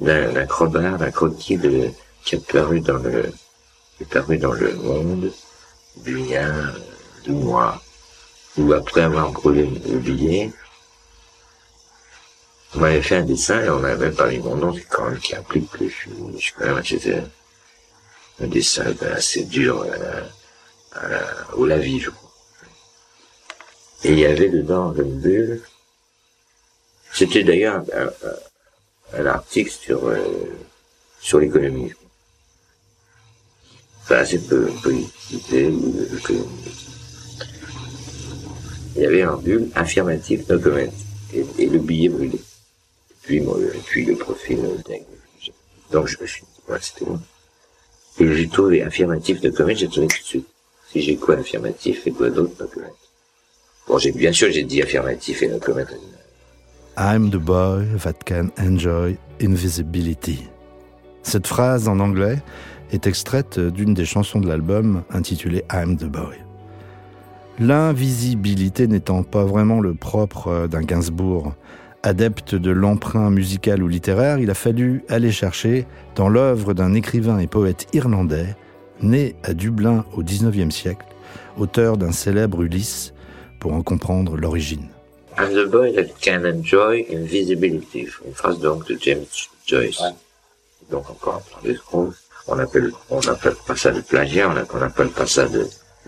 d'un 0.00 0.32
d'un 0.32 0.46
crowbar, 0.46 0.96
d'un 0.96 1.10
de 1.10 1.90
qui 2.24 2.34
est 2.36 2.52
paru 2.52 2.80
dans 2.80 2.98
le 2.98 3.30
est 4.00 4.08
paru 4.08 4.38
dans 4.38 4.52
le 4.52 4.72
Monde 4.74 5.30
a 6.06 6.10
euh, 6.10 6.72
deux 7.26 7.32
mois 7.32 7.80
où 8.56 8.72
après 8.72 9.02
avoir 9.02 9.30
brûlé 9.32 9.68
le 9.88 9.98
billet, 9.98 10.50
on 12.74 12.80
m'avait 12.80 13.02
fait 13.02 13.16
un 13.16 13.22
dessin 13.24 13.62
et 13.64 13.70
on 13.70 13.82
avait 13.84 14.10
mis 14.30 14.38
mon 14.38 14.56
nom, 14.56 14.74
c'est 14.74 14.82
quand 14.82 15.08
même 15.08 15.18
qui 15.18 15.34
implique 15.34 15.70
que 15.70 15.88
je 15.88 15.94
suis, 15.94 16.52
quand 16.56 16.66
même 16.66 16.76
assez 16.76 16.98
un 18.40 18.46
dessin 18.46 18.92
ben, 19.00 19.12
assez 19.14 19.44
dur 19.44 19.82
à 19.82 19.96
la, 19.96 20.28
à 20.92 21.08
la, 21.08 21.54
au 21.54 21.66
lavis, 21.66 22.00
je 22.00 22.10
crois. 22.10 22.30
Et 24.04 24.12
il 24.12 24.18
y 24.18 24.26
avait 24.26 24.48
dedans 24.48 24.94
une 24.94 25.20
bulle. 25.20 25.62
C'était 27.12 27.42
d'ailleurs 27.42 27.82
un, 27.92 29.18
un- 29.18 29.26
article 29.26 29.70
sur, 29.72 30.06
euh, 30.06 30.22
sur 31.20 31.40
l'économie. 31.40 31.92
Enfin, 34.02 34.16
assez 34.16 34.38
peu 34.38 34.70
économie. 34.70 35.10
Il 38.94 39.02
y 39.02 39.06
avait 39.06 39.22
un 39.22 39.36
bulle 39.36 39.70
affirmatif, 39.74 40.48
no 40.48 40.60
comment. 40.60 40.92
Et, 41.34 41.44
et 41.58 41.66
le 41.66 41.78
billet 41.78 42.08
brûlé. 42.08 42.40
Puis, 43.28 43.42
moi, 43.42 43.58
puis 43.84 44.06
le 44.06 44.16
profil 44.16 44.58
euh, 44.64 44.78
dingue. 44.88 45.02
Donc 45.92 46.06
je 46.06 46.16
me 46.18 46.26
suis 46.26 46.44
dit, 46.44 46.72
ouais, 46.72 46.78
c'était 46.80 47.04
moi. 47.04 47.20
Et 48.18 48.34
j'ai 48.34 48.48
trouvé 48.48 48.82
affirmatif, 48.82 49.42
no 49.42 49.52
comment, 49.52 49.74
j'ai 49.74 49.86
trouvé 49.86 50.06
tout 50.06 50.16
de 50.16 50.24
suite. 50.24 50.48
Si 50.90 51.02
j'ai 51.02 51.16
quoi 51.16 51.34
affirmatif 51.34 52.06
et 52.06 52.10
quoi 52.10 52.30
d'autre, 52.30 52.54
no 52.58 52.66
comment. 52.72 52.86
Bon, 53.86 53.98
j'ai, 53.98 54.12
bien 54.12 54.32
sûr, 54.32 54.50
j'ai 54.50 54.62
dit 54.62 54.80
affirmatif 54.80 55.42
et 55.42 55.48
no 55.48 55.58
comment. 55.58 55.84
I'm 56.96 57.28
the 57.28 57.36
boy 57.36 57.84
that 58.02 58.14
can 58.24 58.48
enjoy 58.58 59.18
invisibility. 59.42 60.48
Cette 61.22 61.46
phrase 61.46 61.86
en 61.86 62.00
anglais 62.00 62.38
est 62.92 63.06
extraite 63.06 63.60
d'une 63.60 63.92
des 63.92 64.06
chansons 64.06 64.40
de 64.40 64.48
l'album 64.48 65.02
intitulée 65.10 65.64
I'm 65.70 65.98
the 65.98 66.06
boy. 66.06 66.38
L'invisibilité 67.58 68.86
n'étant 68.86 69.22
pas 69.22 69.44
vraiment 69.44 69.80
le 69.80 69.92
propre 69.92 70.66
d'un 70.66 70.80
Gainsbourg 70.80 71.52
Adepte 72.02 72.54
de 72.54 72.70
l'emprunt 72.70 73.30
musical 73.30 73.82
ou 73.82 73.88
littéraire, 73.88 74.38
il 74.38 74.50
a 74.50 74.54
fallu 74.54 75.02
aller 75.08 75.32
chercher 75.32 75.86
dans 76.14 76.28
l'œuvre 76.28 76.72
d'un 76.72 76.94
écrivain 76.94 77.38
et 77.38 77.48
poète 77.48 77.88
irlandais, 77.92 78.56
né 79.02 79.34
à 79.42 79.52
Dublin 79.52 80.04
au 80.14 80.22
XIXe 80.22 80.74
siècle, 80.74 81.06
auteur 81.56 81.96
d'un 81.96 82.12
célèbre 82.12 82.62
Ulysse, 82.62 83.12
pour 83.58 83.72
en 83.72 83.82
comprendre 83.82 84.36
l'origine. 84.36 84.88
I'm 85.38 85.52
the 85.54 85.68
boy 85.70 85.92
that 85.94 86.14
can 86.20 86.44
enjoy 86.44 87.04
invisibility. 87.12 88.08
Une 88.26 88.34
phrase 88.34 88.58
donc 88.58 88.88
de 88.88 88.98
James 89.00 89.24
Joyce. 89.66 90.02
Donc 90.90 91.08
encore 91.10 91.42
un 91.64 91.74
plan 91.90 92.10
On 92.48 92.58
appelle, 92.58 92.90
on 93.10 93.20
appelle 93.20 93.54
pas 93.66 93.76
ça 93.76 93.90
de 93.90 94.00
plagiat, 94.00 94.48
on, 94.48 94.76
on 94.76 94.82
appelle 94.82 95.10
pas 95.10 95.26
ça 95.26 95.46
de, 95.46 95.66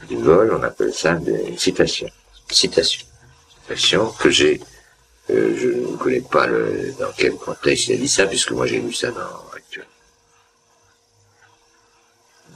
du 0.09 0.17
vol, 0.17 0.53
on 0.53 0.63
appelle 0.63 0.93
ça 0.93 1.15
de 1.15 1.37
citation. 1.57 2.09
Citation. 2.51 3.07
Citation 3.69 4.13
que 4.19 4.31
j'ai, 4.31 4.61
euh, 5.29 5.55
je 5.57 5.69
ne 5.69 5.97
connais 5.97 6.23
pas 6.23 6.47
le, 6.47 6.93
dans 6.99 7.13
quel 7.17 7.35
contexte 7.35 7.89
il 7.89 7.95
a 7.95 7.97
dit 7.99 8.09
ça, 8.09 8.27
puisque 8.27 8.53
moi 8.53 8.67
j'ai 8.67 8.81
lu 8.81 8.93
ça 8.93 9.11
dans 9.11 9.51
Actuel. 9.55 9.87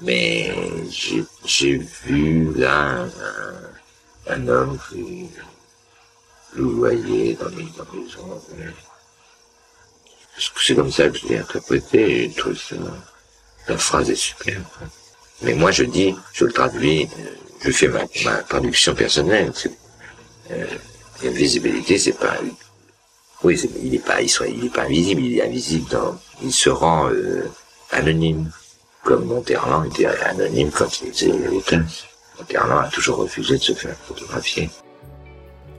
Mais 0.02 0.52
j'ai, 1.44 1.78
vu 2.04 2.52
là 2.54 3.06
un, 4.26 4.34
un, 4.34 4.48
homme 4.48 4.78
qui 4.88 5.28
louvoyer 6.54 7.34
dans 7.34 7.48
les, 7.48 7.64
dans 7.76 7.86
les. 7.92 8.72
C'est 10.58 10.74
comme 10.74 10.90
ça 10.90 11.08
que 11.08 11.18
je 11.18 11.26
l'ai 11.28 11.38
interprété 11.38 12.24
et 12.24 12.30
je 12.30 12.36
trouve 12.36 12.56
ça, 12.56 12.76
la 13.68 13.78
phrase 13.78 14.10
est 14.10 14.16
super. 14.16 14.60
Mais 15.42 15.54
moi 15.54 15.70
je 15.70 15.84
dis, 15.84 16.14
je 16.32 16.44
le 16.44 16.52
traduis, 16.52 17.08
je 17.60 17.70
fais 17.70 17.88
ma, 17.88 18.04
ma 18.24 18.42
traduction 18.42 18.94
personnelle. 18.94 19.52
Euh, 20.50 20.66
invisibilité, 21.26 21.98
c'est 21.98 22.18
pas, 22.18 22.36
oui, 23.42 23.54
est, 23.54 23.70
il 23.82 23.94
est 23.94 24.04
pas, 24.04 24.22
il, 24.22 24.28
soit, 24.28 24.48
il 24.48 24.70
pas 24.70 24.82
invisible, 24.82 25.22
il 25.22 25.38
est 25.38 25.46
invisible 25.46 25.88
dans, 25.90 26.16
il 26.42 26.52
se 26.52 26.70
rend 26.70 27.08
euh, 27.08 27.50
anonyme, 27.90 28.50
comme 29.02 29.24
Monterland 29.26 29.86
était 29.86 30.06
anonyme 30.06 30.70
quand 30.70 31.02
il 31.02 31.08
était 31.08 31.26
l'État. 31.50 31.80
Monterland 32.38 32.84
a 32.84 32.88
toujours 32.88 33.18
refusé 33.18 33.58
de 33.58 33.62
se 33.62 33.72
faire 33.72 33.96
photographier. 33.96 34.70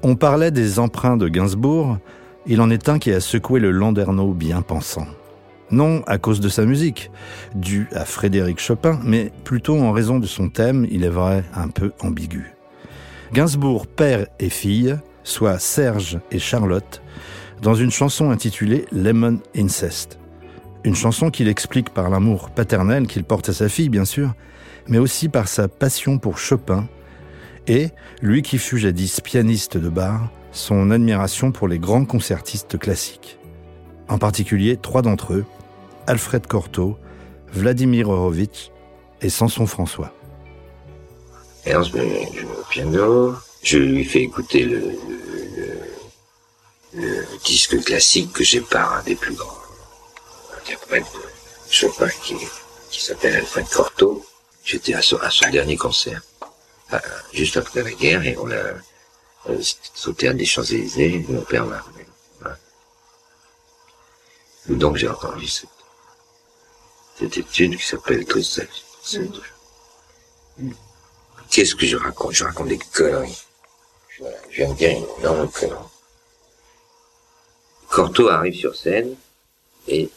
On 0.03 0.15
parlait 0.15 0.51
des 0.51 0.79
emprunts 0.79 1.17
de 1.17 1.27
Gainsbourg, 1.27 1.97
il 2.45 2.61
en 2.61 2.69
est 2.69 2.89
un 2.89 2.99
qui 2.99 3.11
a 3.11 3.19
secoué 3.19 3.59
le 3.59 3.71
Landerneau 3.71 4.33
bien 4.33 4.61
pensant. 4.61 5.07
Non 5.71 6.03
à 6.05 6.19
cause 6.19 6.39
de 6.39 6.49
sa 6.49 6.63
musique, 6.63 7.09
due 7.55 7.87
à 7.91 8.05
Frédéric 8.05 8.59
Chopin, 8.59 8.99
mais 9.03 9.31
plutôt 9.43 9.79
en 9.79 9.91
raison 9.91 10.19
de 10.19 10.27
son 10.27 10.49
thème, 10.49 10.85
il 10.91 11.03
est 11.03 11.09
vrai, 11.09 11.43
un 11.55 11.69
peu 11.69 11.91
ambigu. 12.01 12.53
Gainsbourg, 13.33 13.87
père 13.87 14.27
et 14.39 14.49
fille, 14.49 14.95
soit 15.25 15.59
Serge 15.59 16.19
et 16.31 16.39
Charlotte, 16.39 17.01
dans 17.61 17.75
une 17.75 17.91
chanson 17.91 18.29
intitulée 18.29 18.85
Lemon 18.93 19.39
Incest. 19.57 20.17
Une 20.85 20.95
chanson 20.95 21.31
qu'il 21.31 21.49
explique 21.49 21.89
par 21.89 22.09
l'amour 22.09 22.51
paternel 22.51 23.07
qu'il 23.07 23.25
porte 23.25 23.49
à 23.49 23.53
sa 23.53 23.67
fille, 23.67 23.89
bien 23.89 24.05
sûr, 24.05 24.33
mais 24.87 24.99
aussi 24.99 25.27
par 25.27 25.49
sa 25.49 25.67
passion 25.67 26.19
pour 26.19 26.37
Chopin, 26.37 26.87
et, 27.67 27.89
lui 28.21 28.43
qui 28.43 28.59
fut 28.59 28.77
jadis 28.77 29.19
pianiste 29.19 29.77
de 29.77 29.89
bar, 29.89 30.29
son 30.51 30.91
admiration 30.91 31.51
pour 31.51 31.67
les 31.67 31.79
grands 31.79 32.05
concertistes 32.05 32.77
classiques. 32.77 33.39
En 34.07 34.19
particulier 34.19 34.77
trois 34.77 35.01
d'entre 35.01 35.33
eux, 35.33 35.45
Alfred 36.05 36.45
Cortot, 36.45 36.97
Vladimir 37.51 38.09
Horowitz 38.09 38.71
et 39.21 39.29
Samson 39.29 39.65
François. 39.65 40.13
Ernst 41.65 41.95
piano, 42.69 43.33
je 43.65 43.79
lui 43.79 44.05
fais 44.05 44.21
écouter 44.21 44.63
le, 44.63 44.79
le, 45.57 45.81
le 46.93 47.25
disque 47.43 47.83
classique 47.83 48.31
que 48.31 48.43
j'ai 48.43 48.61
par 48.61 48.93
un 48.93 49.03
des 49.03 49.15
plus 49.15 49.33
grands 49.33 49.57
interprètes 50.59 51.03
de 51.03 51.71
Chopin 51.73 52.09
qui, 52.23 52.35
qui 52.91 53.03
s'appelle 53.03 53.37
Alfred 53.37 53.67
Cortot. 53.67 54.23
J'étais 54.63 54.93
à 54.93 55.01
son, 55.01 55.17
à 55.17 55.31
son 55.31 55.49
dernier 55.49 55.77
concert. 55.77 56.21
Euh, 56.93 56.99
juste 57.33 57.57
après 57.57 57.81
la 57.81 57.91
guerre 57.91 58.23
et 58.23 58.37
on 58.37 58.51
a 58.51 58.53
euh, 58.53 59.61
au 60.05 60.11
théâtre 60.13 60.37
des 60.37 60.45
Champs-Élysées, 60.45 61.25
mon 61.27 61.41
père 61.41 61.65
m'a. 61.65 61.83
Voilà. 62.39 62.57
Donc 64.69 64.97
j'ai 64.97 65.07
entendu 65.07 65.47
cette, 65.47 65.69
cette 67.17 67.35
étude 67.35 67.77
qui 67.77 67.85
s'appelle 67.85 68.23
Tristesse. 68.25 69.17
Mmh. 70.57 70.71
Qu'est-ce 71.49 71.75
que 71.75 71.87
je 71.87 71.97
raconte? 71.97 72.33
Je 72.33 72.43
raconte 72.43 72.67
des 72.67 72.77
conneries. 72.77 73.41
Voilà, 74.19 74.37
je 74.49 74.55
viens 74.55 74.69
de 74.69 74.77
dire. 74.77 75.89
Corto 77.89 78.29
arrive 78.29 78.55
sur 78.55 78.75
scène 78.75 79.15
et 79.87 80.09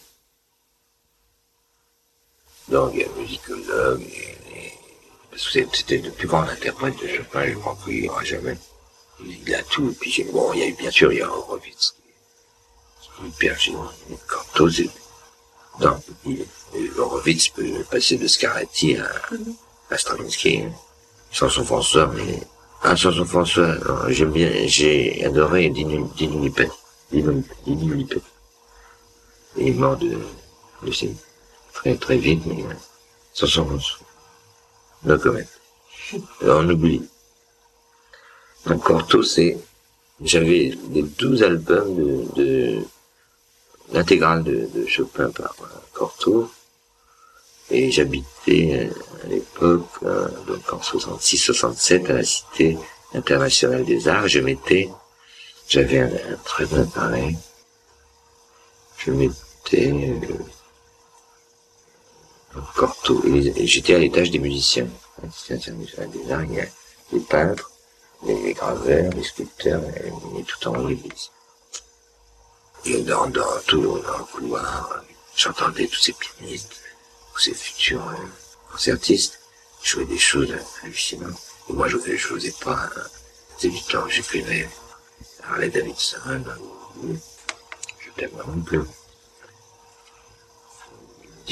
donc 2.68 2.92
il 2.94 3.00
y 3.00 3.04
a 3.04 3.08
musicologue 3.16 4.02
et 4.02 4.38
c'était 5.72 5.98
le 5.98 6.10
plus 6.10 6.26
grand 6.26 6.42
interprète 6.42 7.00
de 7.00 7.06
Chopin, 7.08 7.46
je 7.46 7.54
crois 7.54 7.78
qu'il 7.84 8.02
n'y 8.02 8.08
aura 8.08 8.24
jamais. 8.24 8.56
Il 9.24 9.54
a 9.54 9.62
tout, 9.62 9.90
et 9.90 9.94
puis 9.94 10.24
bon, 10.32 10.52
il 10.52 10.60
y 10.60 10.62
a 10.62 10.66
eu, 10.66 10.74
bien 10.74 10.90
sûr, 10.90 11.12
il 11.12 11.18
y 11.18 11.22
a 11.22 11.30
Horowitz, 11.30 11.94
hyper 13.24 13.58
génial, 13.58 13.88
Cortot, 14.26 14.68
non, 15.80 16.00
Horowitz 16.98 17.48
peut 17.48 17.84
passer 17.90 18.16
de 18.16 18.26
Scarlatti 18.26 18.96
à, 18.96 19.96
Stravinsky, 19.96 20.64
sans 21.32 21.48
son 21.48 21.64
François, 21.64 22.06
mais, 22.08 22.40
ah, 22.82 22.96
sans 22.96 23.12
son 23.12 23.24
François, 23.24 23.74
j'aime 24.08 24.32
bien, 24.32 24.50
j'ai 24.66 25.24
adoré 25.24 25.68
Dinu 25.68 26.04
Lipet, 26.18 26.70
Dinu 27.10 27.94
Lipet. 27.94 28.20
Il 29.56 29.68
est 29.68 29.72
mort 29.72 29.96
de, 29.96 30.16
de 30.82 30.92
très, 31.72 31.96
très 31.96 32.16
vite, 32.16 32.46
mais, 32.46 32.64
sans 33.32 33.46
son 33.46 33.66
François. 33.66 34.06
No 35.04 35.18
comment. 35.18 35.40
On 36.42 36.68
oublie. 36.68 37.02
Corto, 38.84 39.22
c'est, 39.22 39.56
j'avais 40.22 40.76
les 40.92 41.02
12 41.02 41.42
albums 41.42 41.96
de, 41.96 42.34
de 42.36 42.82
l'intégrale 43.92 44.44
de, 44.44 44.68
de, 44.74 44.86
Chopin 44.86 45.30
par 45.30 45.54
Corto. 45.92 46.50
Et 47.70 47.90
j'habitais 47.90 48.90
euh, 48.90 49.24
à 49.24 49.28
l'époque, 49.28 49.86
euh, 50.02 50.28
donc 50.46 50.72
en 50.72 50.78
66-67, 50.78 52.06
à 52.10 52.12
la 52.14 52.24
Cité 52.24 52.78
internationale 53.14 53.84
des 53.84 54.08
arts. 54.08 54.28
Je 54.28 54.40
mettais, 54.40 54.88
j'avais 55.68 56.00
un, 56.00 56.10
très 56.44 56.64
bon 56.64 56.82
appareil. 56.82 57.36
Je 58.96 59.10
mettais 59.10 59.92
euh, 59.92 60.14
Corto. 62.74 63.22
Et 63.26 63.66
j'étais 63.66 63.94
à 63.94 63.98
l'étage 63.98 64.30
des 64.30 64.38
musiciens. 64.38 64.88
Des 65.22 66.32
arts, 66.32 66.44
il 66.44 66.54
y 66.54 66.60
a 66.60 66.66
les 67.12 67.20
peintres, 67.20 67.70
les 68.26 68.54
graveurs, 68.54 69.12
les 69.12 69.24
sculpteurs, 69.24 69.82
et, 69.84 70.42
tout 70.44 70.68
en 70.68 70.76
haut 70.76 70.88
l'église. 70.88 71.30
Et 72.86 73.02
dans, 73.02 73.26
dans 73.28 73.60
tout 73.66 73.82
dans 73.82 74.18
le 74.18 74.24
couloir, 74.24 75.02
j'entendais 75.36 75.86
tous 75.86 76.00
ces 76.00 76.12
pianistes, 76.12 76.80
ces 77.40 77.54
futurs 77.54 78.06
euh, 78.08 78.72
concertistes 78.72 79.38
jouer 79.82 80.04
des 80.04 80.18
choses 80.18 80.54
hallucinantes. 80.82 81.40
Moi, 81.68 81.88
je 81.88 81.96
n'osais 81.96 82.54
pas. 82.60 82.90
Hein. 82.96 83.02
C'est 83.58 83.68
du 83.68 83.82
temps, 83.82 84.08
j'écrivais 84.08 84.68
Harley 85.44 85.68
Davidson, 85.68 86.44
je 88.00 88.10
t'aime 88.16 88.30
non 88.46 88.60
plus 88.62 88.80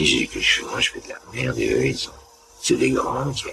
dis 0.05 0.28
que 0.28 0.40
je, 0.40 0.62
moi 0.62 0.81
je 0.81 0.90
fais 0.90 1.00
de 1.00 1.09
la 1.09 1.19
merde 1.33 1.59
et 1.59 1.73
eux 1.73 1.87
ils 1.87 1.99
sont, 1.99 2.12
c'est 2.62 2.76
des 2.76 2.90
grands 2.90 3.33
qui, 3.33 3.45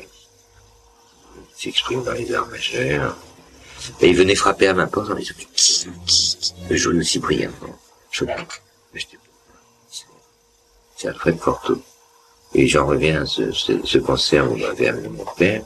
s'expriment 1.56 2.04
dans 2.04 2.13
les 2.13 2.34
arts 2.34 2.48
majeurs. 2.48 3.18
Et 4.02 4.10
ils 4.10 4.16
venaient 4.16 4.36
frapper 4.36 4.68
à 4.68 4.74
ma 4.74 4.88
porte 4.88 5.12
en 5.12 5.16
disant 5.16 5.34
qui, 5.38 5.48
qui, 6.06 6.38
qui 6.38 6.54
peut 6.68 6.75
jouer 6.75 6.98
aussi 6.98 7.20
brillamment. 7.20 7.80
Je 8.12 8.25
c'est 10.96 11.08
Alfred 11.08 11.38
Cortot. 11.40 11.82
Et 12.53 12.67
j'en 12.67 12.86
reviens 12.86 13.24
à 13.24 13.25
ce, 13.25 13.51
ce, 13.51 13.74
ce 13.83 13.98
concert 13.98 14.51
où 14.51 14.55
m'avait 14.55 14.88
amené 14.88 15.10
mon 15.10 15.25
père. 15.38 15.63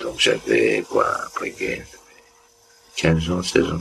Donc 0.00 0.14
j'avais, 0.18 0.84
quoi, 0.88 1.06
après 1.26 1.50
guerre, 1.50 1.84
15 2.96 3.30
ans, 3.30 3.42
16 3.42 3.64
ans. 3.72 3.80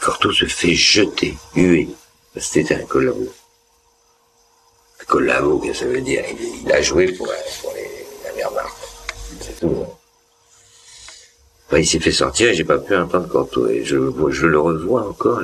Cortot 0.00 0.32
se 0.32 0.46
fait 0.46 0.74
jeter, 0.74 1.34
huer. 1.54 1.88
C'était 2.36 2.74
un 2.74 2.84
collabo 2.84 3.28
collabo, 5.06 5.58
que 5.58 5.72
ça 5.72 5.86
veut 5.86 6.00
dire 6.00 6.24
il, 6.64 6.72
a 6.72 6.80
joué 6.82 7.12
pour, 7.12 7.26
pour 7.60 7.72
les, 7.74 8.06
la 8.24 8.34
Wehrmacht. 8.34 8.74
C'est 9.40 9.60
tout. 9.60 9.86
Enfin, 11.66 11.78
il 11.78 11.86
s'est 11.86 12.00
fait 12.00 12.12
sortir 12.12 12.48
et 12.50 12.54
j'ai 12.54 12.64
pas 12.64 12.78
pu 12.78 12.94
entendre 12.96 13.28
Corto. 13.28 13.68
Et 13.68 13.84
je, 13.84 13.96
le 13.96 14.58
revois 14.58 15.08
encore. 15.08 15.42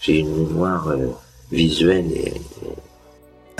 J'ai 0.00 0.18
une 0.18 0.34
mémoire 0.34 0.88
euh, 0.88 1.08
visuelle. 1.50 2.10
Et... 2.12 2.32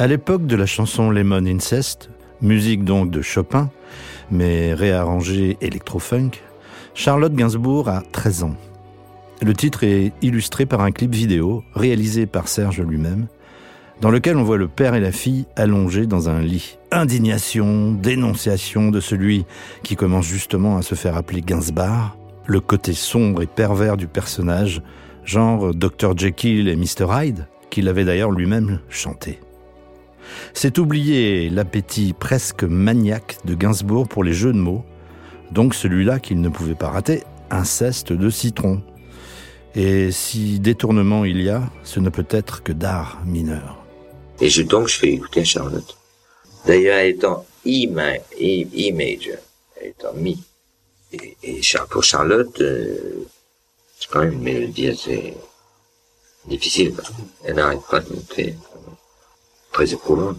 À 0.01 0.07
l'époque 0.07 0.47
de 0.47 0.57
la 0.57 0.65
chanson 0.65 1.11
Lemon 1.11 1.45
Incest, 1.45 2.09
musique 2.41 2.85
donc 2.85 3.11
de 3.11 3.21
Chopin, 3.21 3.69
mais 4.31 4.73
réarrangée 4.73 5.59
électro-funk, 5.61 6.31
Charlotte 6.95 7.35
Gainsbourg 7.35 7.91
a 7.91 8.03
13 8.11 8.45
ans. 8.45 8.55
Le 9.43 9.53
titre 9.53 9.85
est 9.85 10.13
illustré 10.23 10.65
par 10.65 10.81
un 10.81 10.91
clip 10.91 11.15
vidéo 11.15 11.65
réalisé 11.75 12.25
par 12.25 12.49
Serge 12.49 12.81
lui-même, 12.81 13.27
dans 14.01 14.11
lequel 14.11 14.39
on 14.39 14.43
voit 14.43 14.57
le 14.57 14.69
père 14.69 14.95
et 14.95 15.01
la 15.01 15.13
fille 15.13 15.45
allongés 15.55 16.07
dans 16.07 16.31
un 16.31 16.41
lit. 16.41 16.79
Indignation, 16.91 17.93
dénonciation 17.93 18.91
de 18.91 19.01
celui 19.01 19.45
qui 19.83 19.97
commence 19.97 20.25
justement 20.25 20.79
à 20.79 20.83
se 20.83 20.95
faire 20.95 21.19
appeler 21.19 21.43
Gainsbar, 21.43 22.17
le 22.47 22.61
côté 22.61 22.95
sombre 22.95 23.43
et 23.43 23.47
pervers 23.47 23.99
du 23.99 24.07
personnage, 24.07 24.81
genre 25.27 25.75
Dr. 25.75 26.17
Jekyll 26.17 26.69
et 26.69 26.77
Mr. 26.77 27.05
Hyde, 27.11 27.49
qu'il 27.69 27.87
avait 27.87 28.07
d'ailleurs 28.07 28.31
lui-même 28.31 28.81
chanté. 28.89 29.41
C'est 30.55 30.79
oublier 30.79 31.51
l'appétit 31.51 32.13
presque 32.13 32.65
maniaque 32.65 33.39
de 33.45 33.55
Gainsbourg 33.55 34.09
pour 34.09 34.25
les 34.25 34.33
jeux 34.33 34.53
de 34.53 34.59
mots, 34.59 34.85
donc 35.51 35.75
celui-là 35.75 36.19
qu'il 36.19 36.41
ne 36.41 36.49
pouvait 36.49 36.75
pas 36.75 36.91
rater, 36.91 37.23
inceste 37.51 38.13
de 38.13 38.31
citron. 38.31 38.83
Et 39.75 40.11
si 40.11 40.59
détournement 40.59 41.25
il 41.25 41.43
y 41.43 41.49
a, 41.49 41.63
ce 41.85 42.01
ne 42.01 42.11
peut 42.11 42.27
être 42.31 42.63
que 42.63 42.73
d'art 42.73 43.21
mineur. 43.25 43.85
Et 44.41 44.49
je, 44.49 44.63
donc, 44.63 44.89
je 44.89 44.99
fais 44.99 45.13
écouter 45.13 45.41
à 45.41 45.45
Charlotte. 45.45 45.97
D'ailleurs, 46.67 46.99
elle 46.99 47.11
est 47.11 47.25
en 47.25 47.45
E, 47.67 47.87
e, 48.41 48.65
E 48.75 48.93
major. 48.93 49.39
Elle 49.81 49.89
est 49.89 50.05
en 50.05 50.15
Mi. 50.15 50.43
Et, 51.13 51.61
pour 51.91 52.05
Charlotte, 52.05 52.61
euh, 52.61 53.27
c'est 53.99 54.09
quand 54.11 54.21
même 54.21 54.33
une 54.33 54.43
mélodie 54.43 54.89
assez 54.89 55.35
difficile. 56.47 56.95
qu'elle 57.43 57.57
n'arrête 57.57 57.81
pas 57.91 58.01
de 58.01 58.15
monter. 58.15 58.55
Très 59.73 59.93
éprouvante. 59.93 60.39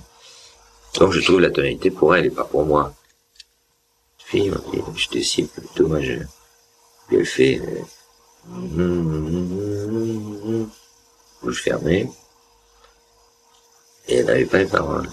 Donc, 0.95 1.11
je 1.13 1.21
trouve 1.21 1.39
la 1.39 1.49
tonalité 1.49 1.89
pour 1.89 2.15
elle 2.15 2.25
et 2.25 2.29
pas 2.31 2.43
pour 2.43 2.65
moi. 2.65 2.93
Fille, 4.17 4.53
je 4.95 5.09
décide 5.09 5.49
plutôt, 5.49 5.87
moi, 5.87 6.01
je, 6.01 6.13
je 7.09 7.17
le 7.17 7.23
fais, 7.23 7.59
euh, 7.59 7.81
bouche 11.41 11.63
fermée 11.63 12.09
et 14.07 14.17
elle 14.17 14.25
n'avait 14.25 14.45
pas 14.45 14.59
les 14.59 14.65
paroles. 14.65 15.09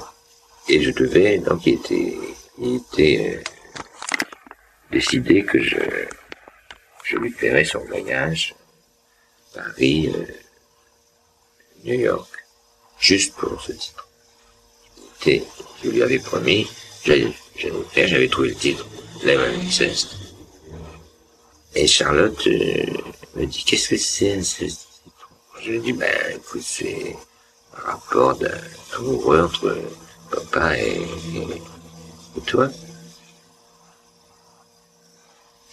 Et 0.69 0.83
je 0.83 0.91
devais, 0.91 1.39
donc 1.39 1.67
il 1.67 1.75
était, 1.75 2.19
il 2.59 2.77
était 2.77 3.39
euh, 3.39 3.43
décidé 4.91 5.45
que 5.45 5.63
je, 5.63 5.79
je 7.05 7.17
lui 7.17 7.31
paierais 7.31 7.65
son 7.65 7.81
voyage, 7.81 8.55
Paris, 9.55 10.13
euh, 10.15 10.27
New 11.85 12.01
York, 12.01 12.31
juste 12.99 13.35
pour 13.35 13.61
ce 13.61 13.73
titre. 13.73 14.08
Et 15.27 15.43
je 15.83 15.91
lui 15.91 16.03
avais 16.03 16.19
promis, 16.19 16.67
faire, 17.03 17.29
j'avais 17.95 18.29
trouvé 18.29 18.49
le 18.51 18.55
titre, 18.55 18.87
Lemon 19.25 19.61
Incest. 19.67 20.17
Et 21.75 21.87
Charlotte 21.87 22.47
euh, 22.47 22.85
me 23.35 23.45
dit, 23.47 23.65
qu'est-ce 23.65 23.89
que 23.91 23.97
c'est 23.97 24.43
ce 24.43 24.65
titre? 24.65 25.31
Je 25.61 25.71
lui 25.73 25.81
dis, 25.81 25.93
ben 25.93 26.11
écoute, 26.35 26.63
c'est 26.65 27.17
un 27.77 27.91
rapport 27.93 28.37
d'un 28.37 28.59
amoureux 28.97 29.43
entre 29.43 29.77
papa 30.31 30.79
et, 30.79 31.03
et, 31.03 32.41
toi. 32.47 32.69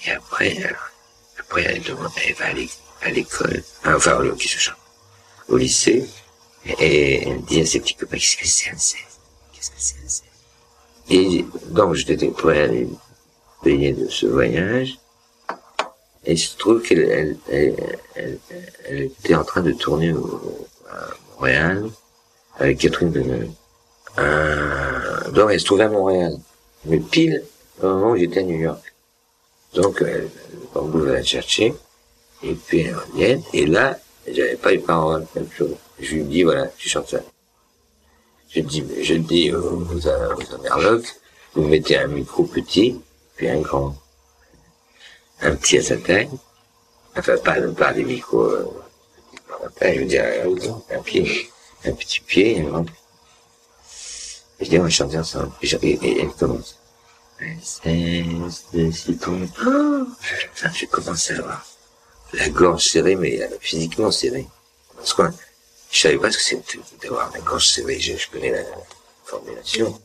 Et 0.05 0.11
après, 0.11 0.57
euh, 0.63 0.73
après 1.39 1.63
elle 1.63 1.81
demande, 1.83 2.11
elle 2.25 2.33
va 2.33 2.45
à 2.45 2.53
l'é- 2.53 2.69
à 3.01 3.09
l'école, 3.11 3.63
enfin, 3.85 4.17
au, 4.23 5.53
au 5.53 5.57
lycée, 5.57 6.05
et 6.79 7.27
elle 7.27 7.41
dit 7.43 7.61
à 7.61 7.65
ses 7.65 7.79
petits 7.79 7.95
copains, 7.95 8.17
qu'est-ce 8.17 8.37
que 8.37 8.47
c'est 8.47 8.69
un 8.69 8.73
inceste 8.73 9.14
Et 11.09 11.45
donc, 11.67 11.93
j'étais 11.95 12.27
prêt 12.29 12.63
à 12.65 13.63
payer 13.63 13.93
de 13.93 14.07
ce 14.09 14.25
voyage, 14.27 14.97
et 16.25 16.33
il 16.33 16.37
se 16.39 16.57
trouve 16.57 16.81
qu'elle 16.81 16.99
elle, 17.09 17.37
elle, 17.49 17.99
elle- 18.15 18.39
elle 18.85 19.01
était 19.03 19.35
en 19.35 19.43
train 19.43 19.61
de 19.61 19.71
tourner 19.71 20.11
au, 20.13 20.67
à 20.91 21.07
Montréal 21.35 21.89
avec 22.57 22.79
Catherine 22.79 23.11
Deneuve. 23.11 23.49
Euh, 24.17 25.29
donc 25.31 25.49
elle 25.51 25.59
se 25.59 25.65
trouvait 25.65 25.83
à 25.83 25.89
Montréal, 25.89 26.37
mais 26.85 26.99
pile 26.99 27.43
au 27.81 27.87
moment 27.87 28.11
où 28.11 28.15
j'étais 28.17 28.39
à 28.39 28.43
New 28.43 28.57
York. 28.59 28.93
Donc 29.73 30.01
elle, 30.01 30.29
va 30.73 31.11
la 31.13 31.23
chercher, 31.23 31.73
et 32.41 32.53
puis 32.53 32.81
elle 32.81 32.95
revient, 32.95 33.41
et 33.53 33.65
là, 33.65 33.99
j'avais 34.27 34.55
pas 34.55 34.71
les 34.71 34.79
paroles, 34.79 35.27
même 35.35 35.49
chose. 35.51 35.75
Je 35.99 36.15
lui 36.15 36.23
dis, 36.23 36.43
voilà, 36.43 36.67
tu 36.77 36.89
chantes 36.89 37.09
ça. 37.09 37.19
Je 38.55 38.61
dis, 38.61 38.83
je 39.01 39.15
dis 39.15 39.51
aux, 39.53 39.61
aux, 39.81 40.07
aux 40.07 41.01
vous 41.55 41.67
mettez 41.67 41.97
un 41.97 42.07
micro 42.07 42.43
petit, 42.45 43.01
puis 43.35 43.49
un 43.49 43.59
grand 43.61 43.95
un 45.41 45.55
petit 45.55 45.77
à 45.77 45.83
sa 45.83 45.97
taille, 45.97 46.29
enfin 47.17 47.37
pas, 47.37 47.59
pas 47.61 47.91
des 47.93 48.03
micros, 48.05 48.43
euh, 48.43 48.65
je 49.81 49.99
veux 49.99 50.05
dire, 50.05 50.23
un, 50.23 50.95
un 50.95 51.01
pied, 51.01 51.49
un 51.85 51.91
petit 51.91 52.21
pied, 52.21 52.59
un 52.61 52.63
grand 52.69 52.85
je 54.61 54.69
dis, 54.69 54.79
on 54.79 54.83
va 54.83 54.89
chanter 54.89 55.17
ensemble. 55.17 55.51
Et, 55.61 55.67
je- 55.67 55.77
elle 55.81 56.29
commence. 56.29 56.77
Oh 59.65 60.05
Putain, 60.55 60.71
j'ai 60.73 60.87
commencé 60.87 61.33
à 61.33 61.39
avoir 61.39 61.65
la 62.31 62.47
gorge 62.49 62.85
serrée, 62.85 63.17
mais 63.17 63.41
euh, 63.43 63.47
physiquement 63.59 64.11
serrée. 64.11 64.47
Parce 64.95 65.13
je 65.91 65.99
savais 65.99 66.17
pas 66.17 66.31
ce 66.31 66.37
que 66.37 66.43
c'était 66.43 66.79
d'avoir 67.03 67.31
la 67.33 67.39
gorge 67.39 67.67
serrée, 67.67 67.99
je, 67.99 68.17
je 68.17 68.29
connais 68.29 68.51
la 68.51 68.63
formulation. 69.23 69.99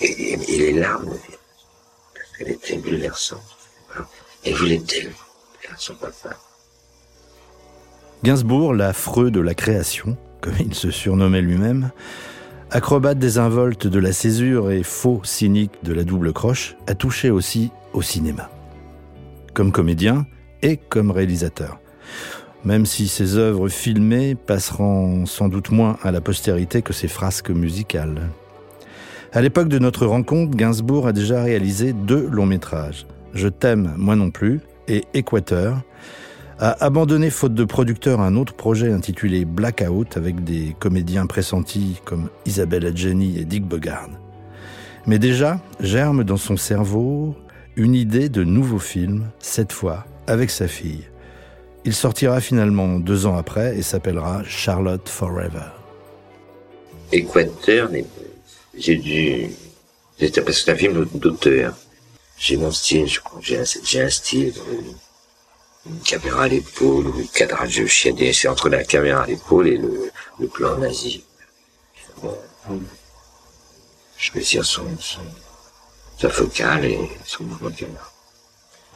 Et, 0.00 0.06
et- 0.06 0.54
et 0.54 0.58
les 0.58 0.72
larmes 0.74 1.04
me 1.06 1.10
viennent. 1.16 1.38
Parce 2.14 2.36
qu'elle 2.38 2.50
était 2.50 2.76
bouleversante. 2.76 3.42
Elle 4.44 4.54
voulait 4.54 4.78
tellement 4.80 5.14
faire 5.60 5.74
son 5.80 5.94
papa. 5.94 6.36
Gainsbourg, 8.22 8.74
l'affreux 8.74 9.30
de 9.30 9.40
la 9.40 9.54
création, 9.54 10.16
comme 10.40 10.54
il 10.60 10.74
se 10.74 10.90
surnommait 10.90 11.42
lui-même, 11.42 11.90
acrobate 12.70 13.18
désinvolte 13.18 13.86
de 13.86 13.98
la 13.98 14.12
césure 14.12 14.70
et 14.70 14.82
faux 14.82 15.20
cynique 15.24 15.72
de 15.82 15.92
la 15.92 16.04
double 16.04 16.32
croche, 16.32 16.76
a 16.86 16.94
touché 16.94 17.30
aussi 17.30 17.70
au 17.92 18.02
cinéma. 18.02 18.50
Comme 19.54 19.72
comédien 19.72 20.26
et 20.62 20.76
comme 20.76 21.10
réalisateur. 21.10 21.78
Même 22.64 22.86
si 22.86 23.08
ses 23.08 23.36
œuvres 23.36 23.68
filmées 23.68 24.34
passeront 24.34 25.26
sans 25.26 25.48
doute 25.48 25.70
moins 25.70 25.96
à 26.02 26.12
la 26.12 26.20
postérité 26.20 26.82
que 26.82 26.92
ses 26.92 27.08
frasques 27.08 27.50
musicales. 27.50 28.28
À 29.32 29.40
l'époque 29.40 29.68
de 29.68 29.78
notre 29.78 30.06
rencontre, 30.06 30.56
Gainsbourg 30.56 31.06
a 31.06 31.12
déjà 31.12 31.42
réalisé 31.42 31.92
deux 31.92 32.28
longs 32.30 32.46
métrages. 32.46 33.06
Je 33.34 33.48
t'aime, 33.48 33.94
moi 33.96 34.14
non 34.14 34.30
plus, 34.30 34.60
et 34.88 35.04
Équateur, 35.14 35.82
a 36.58 36.84
abandonné 36.84 37.30
faute 37.30 37.54
de 37.54 37.64
producteur 37.64 38.20
un 38.20 38.36
autre 38.36 38.54
projet 38.54 38.92
intitulé 38.92 39.44
Blackout 39.44 40.16
avec 40.16 40.44
des 40.44 40.76
comédiens 40.78 41.26
pressentis 41.26 42.00
comme 42.04 42.28
Isabelle 42.46 42.86
Adjani 42.86 43.38
et 43.38 43.44
Dick 43.44 43.64
Bogard. 43.64 44.10
Mais 45.06 45.18
déjà 45.18 45.60
germe 45.80 46.22
dans 46.22 46.36
son 46.36 46.56
cerveau 46.56 47.34
une 47.74 47.94
idée 47.94 48.28
de 48.28 48.44
nouveau 48.44 48.78
film, 48.78 49.30
cette 49.40 49.72
fois 49.72 50.04
avec 50.26 50.50
sa 50.50 50.68
fille. 50.68 51.08
Il 51.84 51.94
sortira 51.94 52.40
finalement 52.40 53.00
deux 53.00 53.26
ans 53.26 53.36
après 53.36 53.76
et 53.76 53.82
s'appellera 53.82 54.42
Charlotte 54.44 55.08
Forever. 55.08 55.70
Équateur, 57.10 57.90
j'ai 58.78 58.96
dû, 58.96 59.50
c'était 60.18 60.40
parce 60.42 60.58
que 60.58 60.64
c'est 60.64 60.70
un 60.72 60.76
film 60.76 61.04
d'auteur. 61.14 61.74
J'ai 62.38 62.56
mon 62.56 62.70
style, 62.70 63.08
je 63.08 63.20
crois, 63.20 63.40
j'ai 63.42 63.58
un, 63.58 64.10
style, 64.10 64.54
euh, 64.56 64.80
une 65.86 66.00
caméra 66.00 66.44
à 66.44 66.48
l'épaule, 66.48 67.12
le 67.16 67.24
cadrage 67.32 67.84
chiadé, 67.86 68.32
c'est 68.32 68.48
entre 68.48 68.68
la 68.68 68.84
caméra 68.84 69.22
à 69.22 69.26
l'épaule 69.26 69.68
et 69.68 69.76
le, 69.76 70.10
plan 70.48 70.78
nazi. 70.78 71.24
Je 74.16 74.30
mesure 74.34 74.64
son, 74.64 74.86
son, 74.98 75.20
sa 76.18 76.30
focale 76.30 76.84
et 76.84 77.10
son 77.26 77.44
mouvement 77.44 77.70
de 77.70 77.76
caméra. 77.76 78.12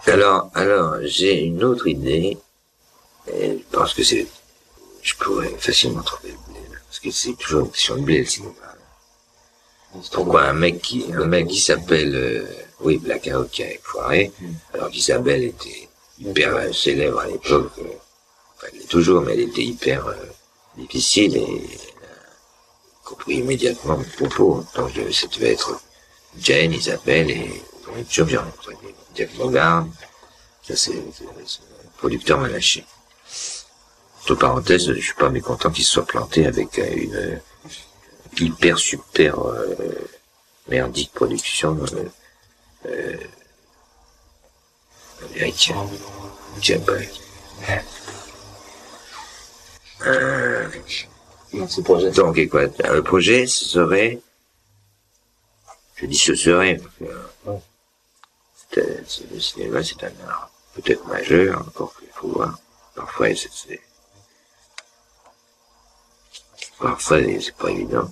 Alors, 0.07 0.51
alors, 0.55 0.97
j'ai 1.03 1.43
une 1.43 1.63
autre 1.65 1.89
idée, 1.89 2.39
et 3.33 3.59
je 3.59 3.77
pense 3.77 3.95
que 3.95 4.03
c'est, 4.05 4.27
je 5.03 5.15
pourrais 5.17 5.51
facilement 5.59 6.03
trouver 6.03 6.31
le 6.33 6.53
blé, 6.53 6.61
là, 6.71 6.79
parce 6.87 7.01
que 7.01 7.11
c'est 7.11 7.35
toujours 7.35 7.67
une 7.67 7.71
question 7.71 7.97
de 7.97 8.03
blé, 8.03 8.19
le 8.19 8.25
cinéma. 8.27 8.53
Pourquoi 10.13 10.43
un 10.45 10.53
mec 10.53 10.83
qui, 10.83 11.07
un 11.13 11.25
mec 11.27 11.47
qui 11.49 11.61
s'appelle, 11.61 12.15
euh, 12.15 12.47
oui, 12.81 12.99
Blackout 12.99 13.51
qui 13.51 13.63
a 13.63 13.69
foiré, 13.83 14.31
alors 14.75 14.91
qu'Isabelle 14.91 15.45
était 15.45 15.89
hyper 16.21 16.55
euh, 16.55 16.73
célèbre 16.73 17.21
à 17.21 17.27
l'époque, 17.27 17.73
euh, 17.79 17.85
enfin, 18.57 18.67
elle 18.73 18.79
l'est 18.81 18.89
toujours, 18.89 19.23
mais 19.23 19.33
elle 19.35 19.41
était 19.41 19.63
hyper 19.65 20.07
euh, 20.07 20.15
difficile 20.77 21.37
et 21.37 21.43
elle 21.43 22.09
a 22.09 23.09
compris 23.09 23.37
immédiatement 23.37 23.97
mon 23.97 24.05
propos. 24.05 24.65
Donc, 24.75 24.91
ça 25.13 25.27
devait 25.29 25.53
être 25.53 25.81
Jane, 26.39 26.73
Isabelle 26.73 27.31
et, 27.31 27.63
est 27.99 28.05
toujours 28.09 28.27
bien 28.27 28.41
rencontré 28.43 28.75
Jack 29.15 29.35
Bogard. 29.37 29.87
Ça, 30.63 30.77
c'est, 30.77 30.93
c'est- 31.17 31.25
c'est- 31.47 31.61
le 31.85 31.89
producteur 31.97 32.39
m'a 32.39 32.49
lâché. 32.49 32.85
Entre 34.23 34.35
parenthèses, 34.35 34.93
je 34.93 35.01
suis 35.01 35.15
pas 35.15 35.29
mécontent 35.29 35.71
qu'il 35.71 35.85
se 35.85 35.93
soit 35.93 36.07
planté 36.07 36.47
avec 36.47 36.79
euh, 36.79 36.87
une 36.97 37.15
euh, 37.15 37.37
hyper 38.39 38.79
super 38.79 39.39
euh, 39.41 39.75
merdique 40.69 41.13
production 41.13 41.79
euh, 41.93 42.05
euh, 42.87 43.17
américaine. 45.31 45.77
Euh, 50.07 50.69
projet. 51.85 52.11
donc, 52.11 52.37
et 52.39 52.49
quoi 52.49 52.67
Le 52.67 53.03
projet, 53.03 53.47
ce 53.47 53.65
serait... 53.65 54.21
Je 55.97 56.07
dis 56.07 56.19
ce 56.19 56.35
serait, 56.35 56.79
parce 57.45 57.65
que... 58.71 58.81
Le 59.33 59.41
cinéma, 59.41 59.83
c'est 59.83 60.05
un 60.05 60.13
art 60.29 60.51
peut-être 60.75 61.07
majeur, 61.07 61.61
encore 61.61 61.95
qu'il 61.99 62.09
faut 62.13 62.29
voir. 62.29 62.59
Parfois, 62.97 63.29
c'est... 63.37 63.53
c'est- 63.53 63.81
Parfois, 66.79 67.19
c'est 67.41 67.57
pas 67.57 67.71
évident. 67.71 68.11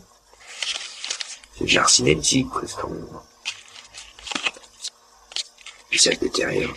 C'est 1.59 1.65
de 1.67 1.75
l'art 1.75 1.89
cinétique, 1.91 2.49
presque. 2.51 2.79
Puis 5.91 5.99
ça 5.99 6.11
détériore. 6.15 6.73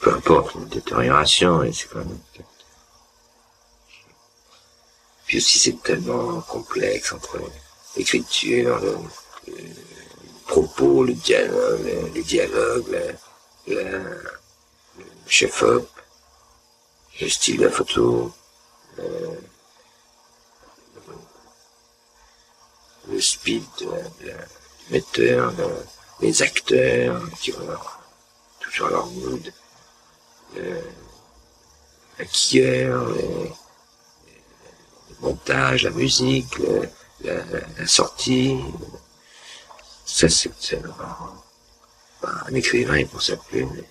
Peu 0.00 0.14
importe, 0.14 0.54
une 0.54 0.68
détérioration, 0.68 1.62
et 1.62 1.72
c'est 1.72 1.88
quand 1.88 1.98
même... 2.00 2.18
Puis 5.26 5.38
aussi, 5.38 5.58
c'est 5.58 5.82
tellement 5.82 6.40
complexe 6.42 7.12
entre 7.12 7.40
l'écriture, 7.96 8.78
le, 8.80 8.96
le 9.48 9.64
propos, 10.46 11.04
le 11.04 11.14
dialogue, 11.14 11.80
le, 11.84 12.08
les 12.08 12.22
dialogues, 12.22 13.16
le, 13.66 13.98
le 14.98 15.04
chef-op, 15.28 15.88
le 17.20 17.28
style 17.28 17.58
de 17.58 17.64
la 17.66 17.70
photo, 17.70 18.32
le, 18.98 19.38
le 23.08 23.20
speed 23.20 23.64
de 23.80 23.86
de 23.86 24.30
du 24.30 24.92
metteur, 24.92 25.52
les 26.20 26.42
acteurs 26.42 27.20
qui 27.40 27.52
ont 27.54 27.66
leur- 27.66 28.00
toujours 28.60 28.88
leur 28.88 29.06
mood, 29.06 29.52
le 30.54 30.80
maquilleur, 32.18 33.08
les, 33.10 33.52
le 35.10 35.16
montage, 35.20 35.84
la 35.84 35.90
musique, 35.90 36.54
la, 37.20 37.86
sortie. 37.86 38.58
Ça, 40.04 40.28
c'est 40.28 40.76
vraiment- 40.76 41.42
un 42.24 42.54
écrivain, 42.54 42.98
il 42.98 43.06
pense 43.06 43.30
à 43.30 43.36
plus, 43.36 43.64
mais 43.66 43.84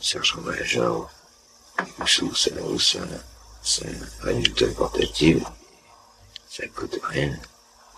Serge 0.00 0.36
Major, 0.36 1.10
sous 2.06 2.34
ça, 2.34 2.50
ou 2.62 2.78
ça, 2.78 3.00
c'est 3.62 3.86
un 3.86 4.24
résultat 4.24 4.66
portatif, 4.68 5.42
ça 6.48 6.66
coûte 6.68 6.98
rien. 7.02 7.36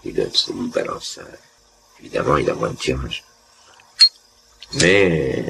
Il 0.05 0.15
donne, 0.15 0.31
il 0.49 0.71
balance 0.71 1.15
ça. 1.17 1.23
Évidemment, 2.01 2.37
il 2.39 2.49
a 2.49 2.55
moins 2.55 2.71
de 2.71 2.77
tirage. 2.77 3.25
Mais, 4.75 5.45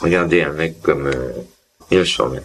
regardez 0.00 0.42
un 0.42 0.52
mec 0.52 0.80
comme 0.82 1.06
euh, 1.06 1.32
Miloš 1.90 2.16
Forman. 2.16 2.44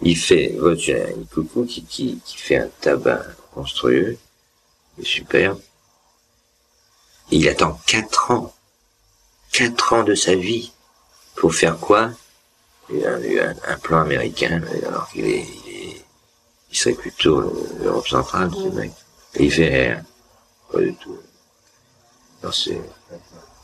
Il 0.00 0.16
fait, 0.16 0.54
votre 0.58 0.90
un 0.90 1.24
coucou 1.32 1.64
qui, 1.64 1.84
qui, 1.84 2.20
qui 2.24 2.36
fait 2.36 2.56
un 2.56 2.68
tabac 2.80 3.24
monstrueux, 3.56 4.18
est 5.00 5.04
superbe. 5.04 5.60
Et 7.30 7.36
il 7.36 7.48
attend 7.48 7.80
quatre 7.86 8.30
ans, 8.30 8.54
quatre 9.52 9.92
ans 9.92 10.04
de 10.04 10.14
sa 10.14 10.34
vie 10.34 10.72
pour 11.36 11.54
faire 11.54 11.78
quoi? 11.78 12.10
Il 12.90 13.06
a 13.06 13.18
eu 13.20 13.38
un, 13.40 13.78
plan 13.78 14.00
américain, 14.00 14.62
alors 14.86 15.08
qu'il 15.10 15.26
est, 15.26 15.46
il 15.66 15.74
est, 15.74 16.04
il 16.70 16.76
serait 16.76 16.94
plutôt 16.94 17.40
l'Europe 17.82 18.08
centrale, 18.08 18.50
ce 18.54 18.68
mec. 18.68 18.92
Et 19.34 19.44
il 19.44 19.52
fait 19.52 19.68
rien. 19.68 20.04
Pas 20.72 20.80
du 20.80 20.94
tout. 20.94 21.18
Non, 22.42 22.52
c'est... 22.52 22.80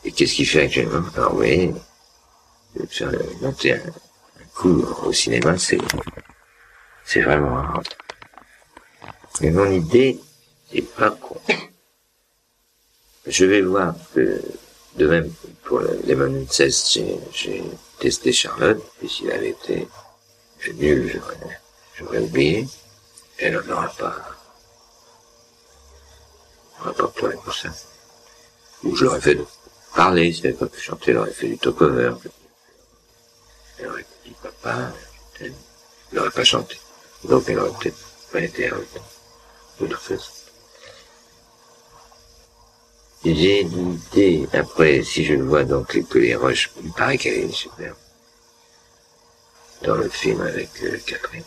Et 0.05 0.12
qu'est-ce 0.12 0.35
qu'il 0.35 0.47
fait 0.47 0.62
actuellement? 0.64 1.09
Alors 1.16 1.35
oui, 1.35 1.73
il 2.75 2.83
veut 2.83 2.87
faire 2.87 3.09
un, 3.09 3.49
un 3.49 4.47
coup 4.55 4.85
au 5.05 5.12
cinéma, 5.12 5.57
c'est... 5.59 5.79
C'est 7.05 7.20
vraiment 7.20 7.55
rare. 7.55 7.83
Mais 9.40 9.51
mon 9.51 9.70
idée 9.70 10.18
est 10.73 10.83
pas 10.83 11.11
con. 11.11 11.38
Je 13.27 13.44
vais 13.44 13.62
voir 13.62 13.94
que, 14.14 14.40
de 14.97 15.07
même 15.07 15.33
pour 15.65 15.81
le 15.81 15.99
Lemon 16.07 16.47
16, 16.49 16.99
j'ai, 17.33 17.63
testé 17.99 18.33
Charlotte, 18.33 18.83
et 19.03 19.09
s'il 19.09 19.31
avait 19.31 19.51
été 19.51 19.89
nul, 20.75 21.21
j'aurais, 21.97 22.19
oublié. 22.19 22.67
Elle 23.39 23.55
n'en 23.55 23.73
aura 23.73 23.89
pas, 23.89 24.17
on 26.85 26.93
pas 26.93 27.09
pour 27.09 27.55
ça. 27.55 27.69
Ou 28.85 28.95
je 28.95 29.05
l'aurais 29.05 29.21
fait 29.21 29.35
de 29.35 29.45
parler, 29.95 30.33
si 30.33 30.47
elle 30.47 30.55
pas 30.55 30.67
pu 30.67 30.81
chanter, 30.81 31.11
elle 31.11 31.19
aurait 31.19 31.33
fait 31.33 31.49
du 31.49 31.59
talk-over. 31.59 32.15
Elle 33.79 33.89
aurait 33.89 34.07
dit 34.25 34.35
papa. 34.43 34.93
Elle 35.41 35.53
n'aurait 36.13 36.31
pas 36.31 36.45
chanté. 36.45 36.79
Donc 37.25 37.49
elle 37.49 37.59
aurait 37.59 37.77
peut-être 37.81 37.97
pas 38.31 38.41
été 38.41 38.71
avec 38.71 38.89
d'autres 39.81 40.01
choses. 40.01 40.44
J'ai 43.25 43.63
l'idée, 43.65 44.47
après, 44.53 45.03
si 45.03 45.25
je 45.25 45.35
vois 45.35 45.65
donc 45.65 45.99
que 46.09 46.19
les 46.19 46.35
roches, 46.35 46.71
il 46.83 46.93
paraît 46.93 47.17
qu'elle 47.17 47.45
est 47.45 47.53
superbe. 47.53 47.97
Dans 49.83 49.95
le 49.97 50.09
film 50.09 50.41
avec 50.43 50.69
euh, 50.83 50.99
Catherine. 51.07 51.43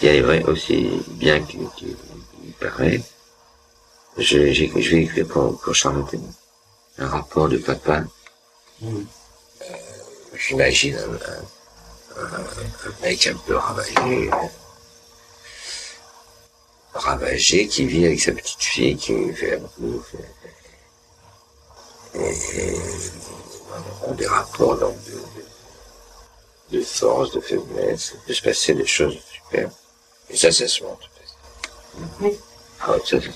Et 0.00 0.06
elle 0.06 0.16
est 0.16 0.22
vraie 0.22 0.42
aussi 0.44 0.90
bien 1.08 1.40
qu'il 1.42 1.68
paraît. 2.60 3.00
Je, 4.18 4.38
vais 4.38 5.02
écrire 5.02 5.26
pour, 5.28 5.60
pour 5.60 5.74
Charlotte 5.74 6.14
un 6.98 7.08
rapport 7.08 7.48
de 7.48 7.58
papa. 7.58 8.04
Mhm. 8.80 9.06
Euh, 9.62 9.74
J'imagine 10.36 10.96
un- 10.96 12.22
un 12.24 13.02
mec 13.02 13.26
un 13.26 13.36
peu 13.46 13.56
ravagé. 13.56 14.30
Ravagé 17.02 17.66
qui 17.68 17.84
vit 17.86 18.06
avec 18.06 18.20
sa 18.20 18.32
petite 18.32 18.62
fille 18.62 18.96
qui 18.96 19.32
fait 19.34 19.50
la 19.52 19.56
bouffe. 19.78 20.14
Et, 22.14 22.18
et 22.20 22.74
on 24.06 24.12
a 24.12 24.14
des 24.14 24.26
rapports 24.26 24.76
donc 24.78 24.96
de, 26.70 26.76
de, 26.78 26.82
force, 26.84 27.32
de 27.32 27.40
faiblesse. 27.40 28.12
Il 28.14 28.20
peut 28.26 28.34
se 28.34 28.42
passer 28.42 28.74
des 28.74 28.86
choses 28.86 29.18
super. 29.32 29.70
Et 30.30 30.36
ça, 30.36 30.50
ça 30.52 30.68
se 30.68 30.82
monte. 30.82 31.08
Oui. 32.20 32.38
Ah 32.80 32.94
ça, 33.04 33.20
ça 33.20 33.26
se. 33.26 33.28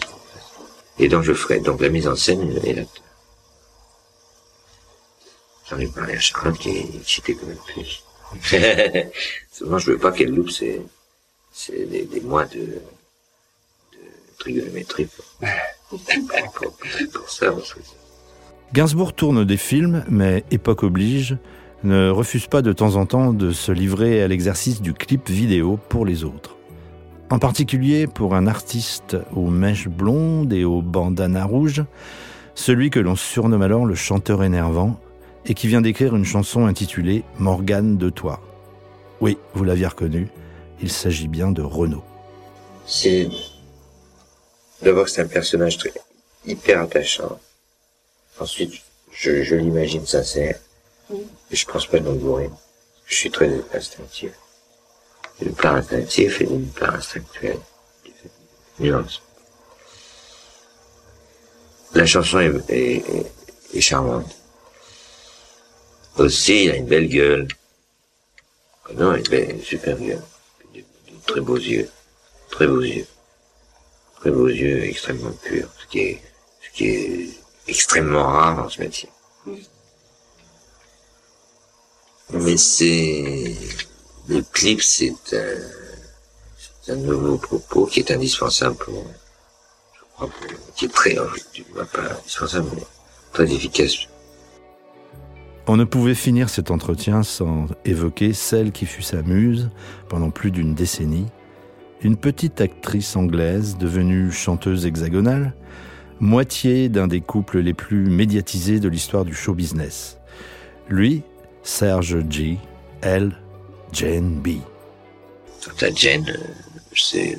Et 0.98 1.08
donc 1.08 1.22
je 1.24 1.34
ferai 1.34 1.60
donc 1.60 1.80
la 1.80 1.88
mise 1.90 2.08
en 2.08 2.16
scène 2.16 2.58
et 2.64 2.72
l'acteur. 2.74 3.02
J'en 5.68 5.78
ai 5.78 5.86
parlé 5.88 6.14
à 6.16 6.20
Charlotte 6.20 6.58
qui 6.58 6.70
est 6.70 6.94
excitée 7.00 7.34
quand 7.34 7.46
même 7.46 7.58
plus. 7.66 8.02
Seulement 9.52 9.78
je 9.78 9.90
veux 9.90 9.98
pas 9.98 10.12
qu'elle 10.12 10.30
loupe 10.34 10.50
ses, 10.50 10.80
ses- 11.52 11.84
des, 11.86 12.02
des 12.04 12.20
mois 12.20 12.44
de 12.44 12.80
trigonométrie 14.46 15.06
pour, 15.06 15.48
pour, 15.88 16.00
pour- 16.00 16.76
pour 17.12 17.28
ça. 17.30 17.50
parce 17.52 17.74
que 17.74 17.80
Gainsbourg 18.72 19.12
tourne 19.14 19.44
des 19.44 19.56
films, 19.56 20.04
mais 20.08 20.44
époque 20.50 20.82
oblige, 20.82 21.36
ne 21.84 22.10
refuse 22.10 22.46
pas 22.46 22.62
de 22.62 22.72
temps 22.72 22.96
en 22.96 23.06
temps 23.06 23.32
de 23.32 23.50
se 23.52 23.70
livrer 23.72 24.22
à 24.22 24.28
l'exercice 24.28 24.80
du 24.80 24.92
clip 24.92 25.28
vidéo 25.28 25.78
pour 25.88 26.04
les 26.06 26.24
autres. 26.24 26.56
En 27.30 27.38
particulier 27.38 28.06
pour 28.06 28.34
un 28.34 28.46
artiste 28.46 29.16
aux 29.34 29.50
mèches 29.50 29.88
blondes 29.88 30.52
et 30.52 30.64
aux 30.64 30.82
bandanas 30.82 31.44
rouges, 31.44 31.84
celui 32.54 32.90
que 32.90 33.00
l'on 33.00 33.16
surnomme 33.16 33.62
alors 33.62 33.84
le 33.84 33.94
chanteur 33.94 34.42
énervant 34.44 34.98
et 35.44 35.54
qui 35.54 35.66
vient 35.68 35.80
d'écrire 35.80 36.14
une 36.16 36.24
chanson 36.24 36.66
intitulée 36.66 37.22
Morgane 37.38 37.96
de 37.98 38.10
toi. 38.10 38.40
Oui, 39.20 39.38
vous 39.54 39.64
l'aviez 39.64 39.86
reconnu, 39.86 40.28
il 40.82 40.90
s'agit 40.90 41.28
bien 41.28 41.50
de 41.52 41.62
Renaud. 41.62 42.02
C'est 42.86 43.28
d'abord 44.82 45.08
c'est 45.08 45.22
un 45.22 45.26
personnage 45.26 45.78
très 45.78 45.92
hyper 46.46 46.82
attachant. 46.82 47.38
Ensuite, 48.38 48.74
je, 49.12 49.42
je 49.42 49.54
l'imagine 49.54 50.06
sincère. 50.06 50.58
Je 51.50 51.64
pense 51.64 51.86
pas 51.86 52.00
bourrer. 52.00 52.50
Je 53.06 53.14
suis 53.14 53.30
très 53.30 53.50
instinctif. 53.72 54.32
D'une 55.40 55.54
part 55.54 55.76
instinctif 55.76 56.40
et 56.40 56.46
d'une 56.46 56.68
part 56.68 56.94
instinctuel. 56.94 57.58
Nuance. 58.78 59.22
La 61.94 62.04
chanson 62.06 62.40
est, 62.40 62.70
est, 62.70 62.96
est- 62.96 63.32
est 63.74 63.80
charmante. 63.80 64.30
Aussi, 66.18 66.64
il 66.64 66.70
a 66.70 66.76
une 66.76 66.86
belle 66.86 67.08
gueule. 67.08 67.48
Non, 68.94 69.14
une 69.14 69.22
belle, 69.24 69.50
une 69.50 69.62
super 69.62 69.96
gueule. 69.98 70.22
De, 70.74 70.80
de 70.80 70.84
très 71.26 71.40
beaux 71.40 71.56
yeux. 71.56 71.88
Très 72.50 72.66
beaux 72.66 72.82
yeux. 72.82 73.06
Très 74.20 74.30
beaux 74.30 74.48
yeux, 74.48 74.84
extrêmement 74.84 75.32
purs. 75.42 75.68
Ce 75.78 75.86
qui 75.86 75.98
est, 76.00 76.22
ce 76.62 76.76
qui 76.76 76.86
est 76.86 77.28
extrêmement 77.68 78.24
rare 78.24 78.56
dans 78.56 78.68
ce 78.68 78.80
métier. 78.80 79.08
Mais 82.32 82.56
c'est, 82.56 83.54
le 84.28 84.42
clip, 84.42 84.82
c'est 84.82 85.14
un, 85.32 85.54
c'est 86.82 86.92
un 86.92 86.96
nouveau 86.96 87.38
propos 87.38 87.86
qui 87.86 88.00
est 88.00 88.10
indispensable 88.10 88.76
pour, 88.76 89.04
je 89.94 90.00
crois, 90.14 90.28
pour, 90.28 90.74
qui 90.74 90.86
est 90.86 90.92
très, 90.92 91.16
tu 91.52 91.64
vois 91.72 91.84
pas 91.84 92.02
indispensable, 92.18 92.68
mais 92.74 92.82
très 93.32 93.52
efficace. 93.52 93.96
On 95.68 95.76
ne 95.76 95.84
pouvait 95.84 96.14
finir 96.14 96.48
cet 96.48 96.70
entretien 96.70 97.22
sans 97.24 97.66
évoquer 97.84 98.32
celle 98.32 98.70
qui 98.70 98.86
fut 98.86 99.02
sa 99.02 99.22
muse 99.22 99.70
pendant 100.08 100.30
plus 100.30 100.52
d'une 100.52 100.74
décennie, 100.74 101.26
une 102.02 102.16
petite 102.16 102.60
actrice 102.60 103.16
anglaise 103.16 103.76
devenue 103.76 104.30
chanteuse 104.30 104.86
hexagonale, 104.86 105.54
moitié 106.20 106.88
d'un 106.88 107.08
des 107.08 107.20
couples 107.20 107.58
les 107.58 107.74
plus 107.74 108.08
médiatisés 108.08 108.80
de 108.80 108.88
l'histoire 108.88 109.24
du 109.24 109.34
show 109.34 109.54
business. 109.54 110.18
Lui, 110.88 111.22
Serge 111.62 112.18
G, 112.30 112.58
elle, 113.02 113.36
Jane 113.92 114.40
B. 114.40 114.58
Quant 115.78 115.94
Jane, 115.94 116.28
euh, 116.28 116.38
c'est, 116.94 117.38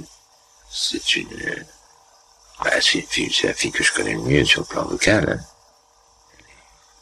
c'est 0.69 1.15
une, 1.15 1.27
euh, 1.33 1.55
bah, 2.63 2.71
c'est 2.81 2.99
une 2.99 3.05
fille, 3.05 3.31
c'est 3.33 3.47
la 3.47 3.53
fille 3.53 3.71
que 3.71 3.83
je 3.83 3.93
connais 3.93 4.13
le 4.15 4.21
mieux 4.21 4.43
sur 4.43 4.61
le 4.61 4.67
plan 4.67 4.85
vocal. 4.85 5.29
hein. 5.29 5.43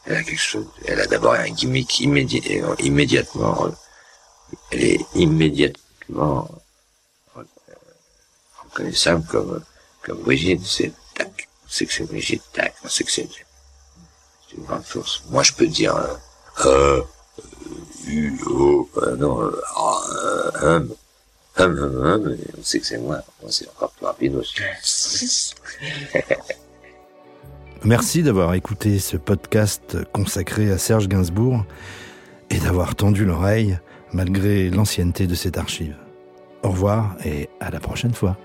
Elle 0.05 0.17
a 0.17 0.23
quelque 0.23 0.39
chose, 0.39 0.67
elle 0.85 1.01
a 1.01 1.07
d'abord 1.07 1.33
un 1.33 1.49
gimmick 1.49 1.99
immédi- 1.99 2.61
euh, 2.61 2.75
immédiatement, 2.77 3.69
elle 4.71 4.83
est 4.83 4.99
immédiatement 5.15 6.47
comme, 8.75 9.61
Brigitte, 10.23 10.65
c'est 10.65 10.91
tac, 11.15 11.47
c'est 11.67 11.85
que 11.85 11.93
c'est 11.93 12.03
Brigitte, 12.03 12.43
tac, 12.53 12.73
c'est 12.87 13.03
que 13.03 13.11
c'est, 13.11 13.27
une 14.57 14.63
grande 14.63 14.83
force. 14.83 15.23
Moi, 15.29 15.43
je 15.43 15.53
peux 15.53 15.67
dire, 15.67 15.95
euh, 15.95 16.15
euh, 16.65 17.01
non, 19.17 19.51
hum, 20.61 20.95
hum, 21.57 21.79
hum, 21.79 22.37
on 22.57 22.63
sait 22.63 22.79
que 22.79 22.85
c'est 22.85 22.97
moi. 22.97 23.21
Moi, 23.41 23.51
c'est 23.51 23.67
encore 23.69 23.91
plus 23.91 24.05
rapide 24.05 24.35
aussi. 24.35 25.53
Merci 27.83 28.23
d'avoir 28.23 28.53
écouté 28.53 28.99
ce 28.99 29.17
podcast 29.17 29.97
consacré 30.11 30.71
à 30.71 30.77
Serge 30.77 31.07
Gainsbourg 31.07 31.65
et 32.49 32.57
d'avoir 32.59 32.95
tendu 32.95 33.25
l'oreille 33.25 33.77
malgré 34.11 34.69
l'ancienneté 34.69 35.27
de 35.27 35.35
cette 35.35 35.57
archive. 35.57 35.95
Au 36.63 36.69
revoir 36.69 37.15
et 37.23 37.49
à 37.59 37.69
la 37.69 37.79
prochaine 37.79 38.13
fois. 38.13 38.37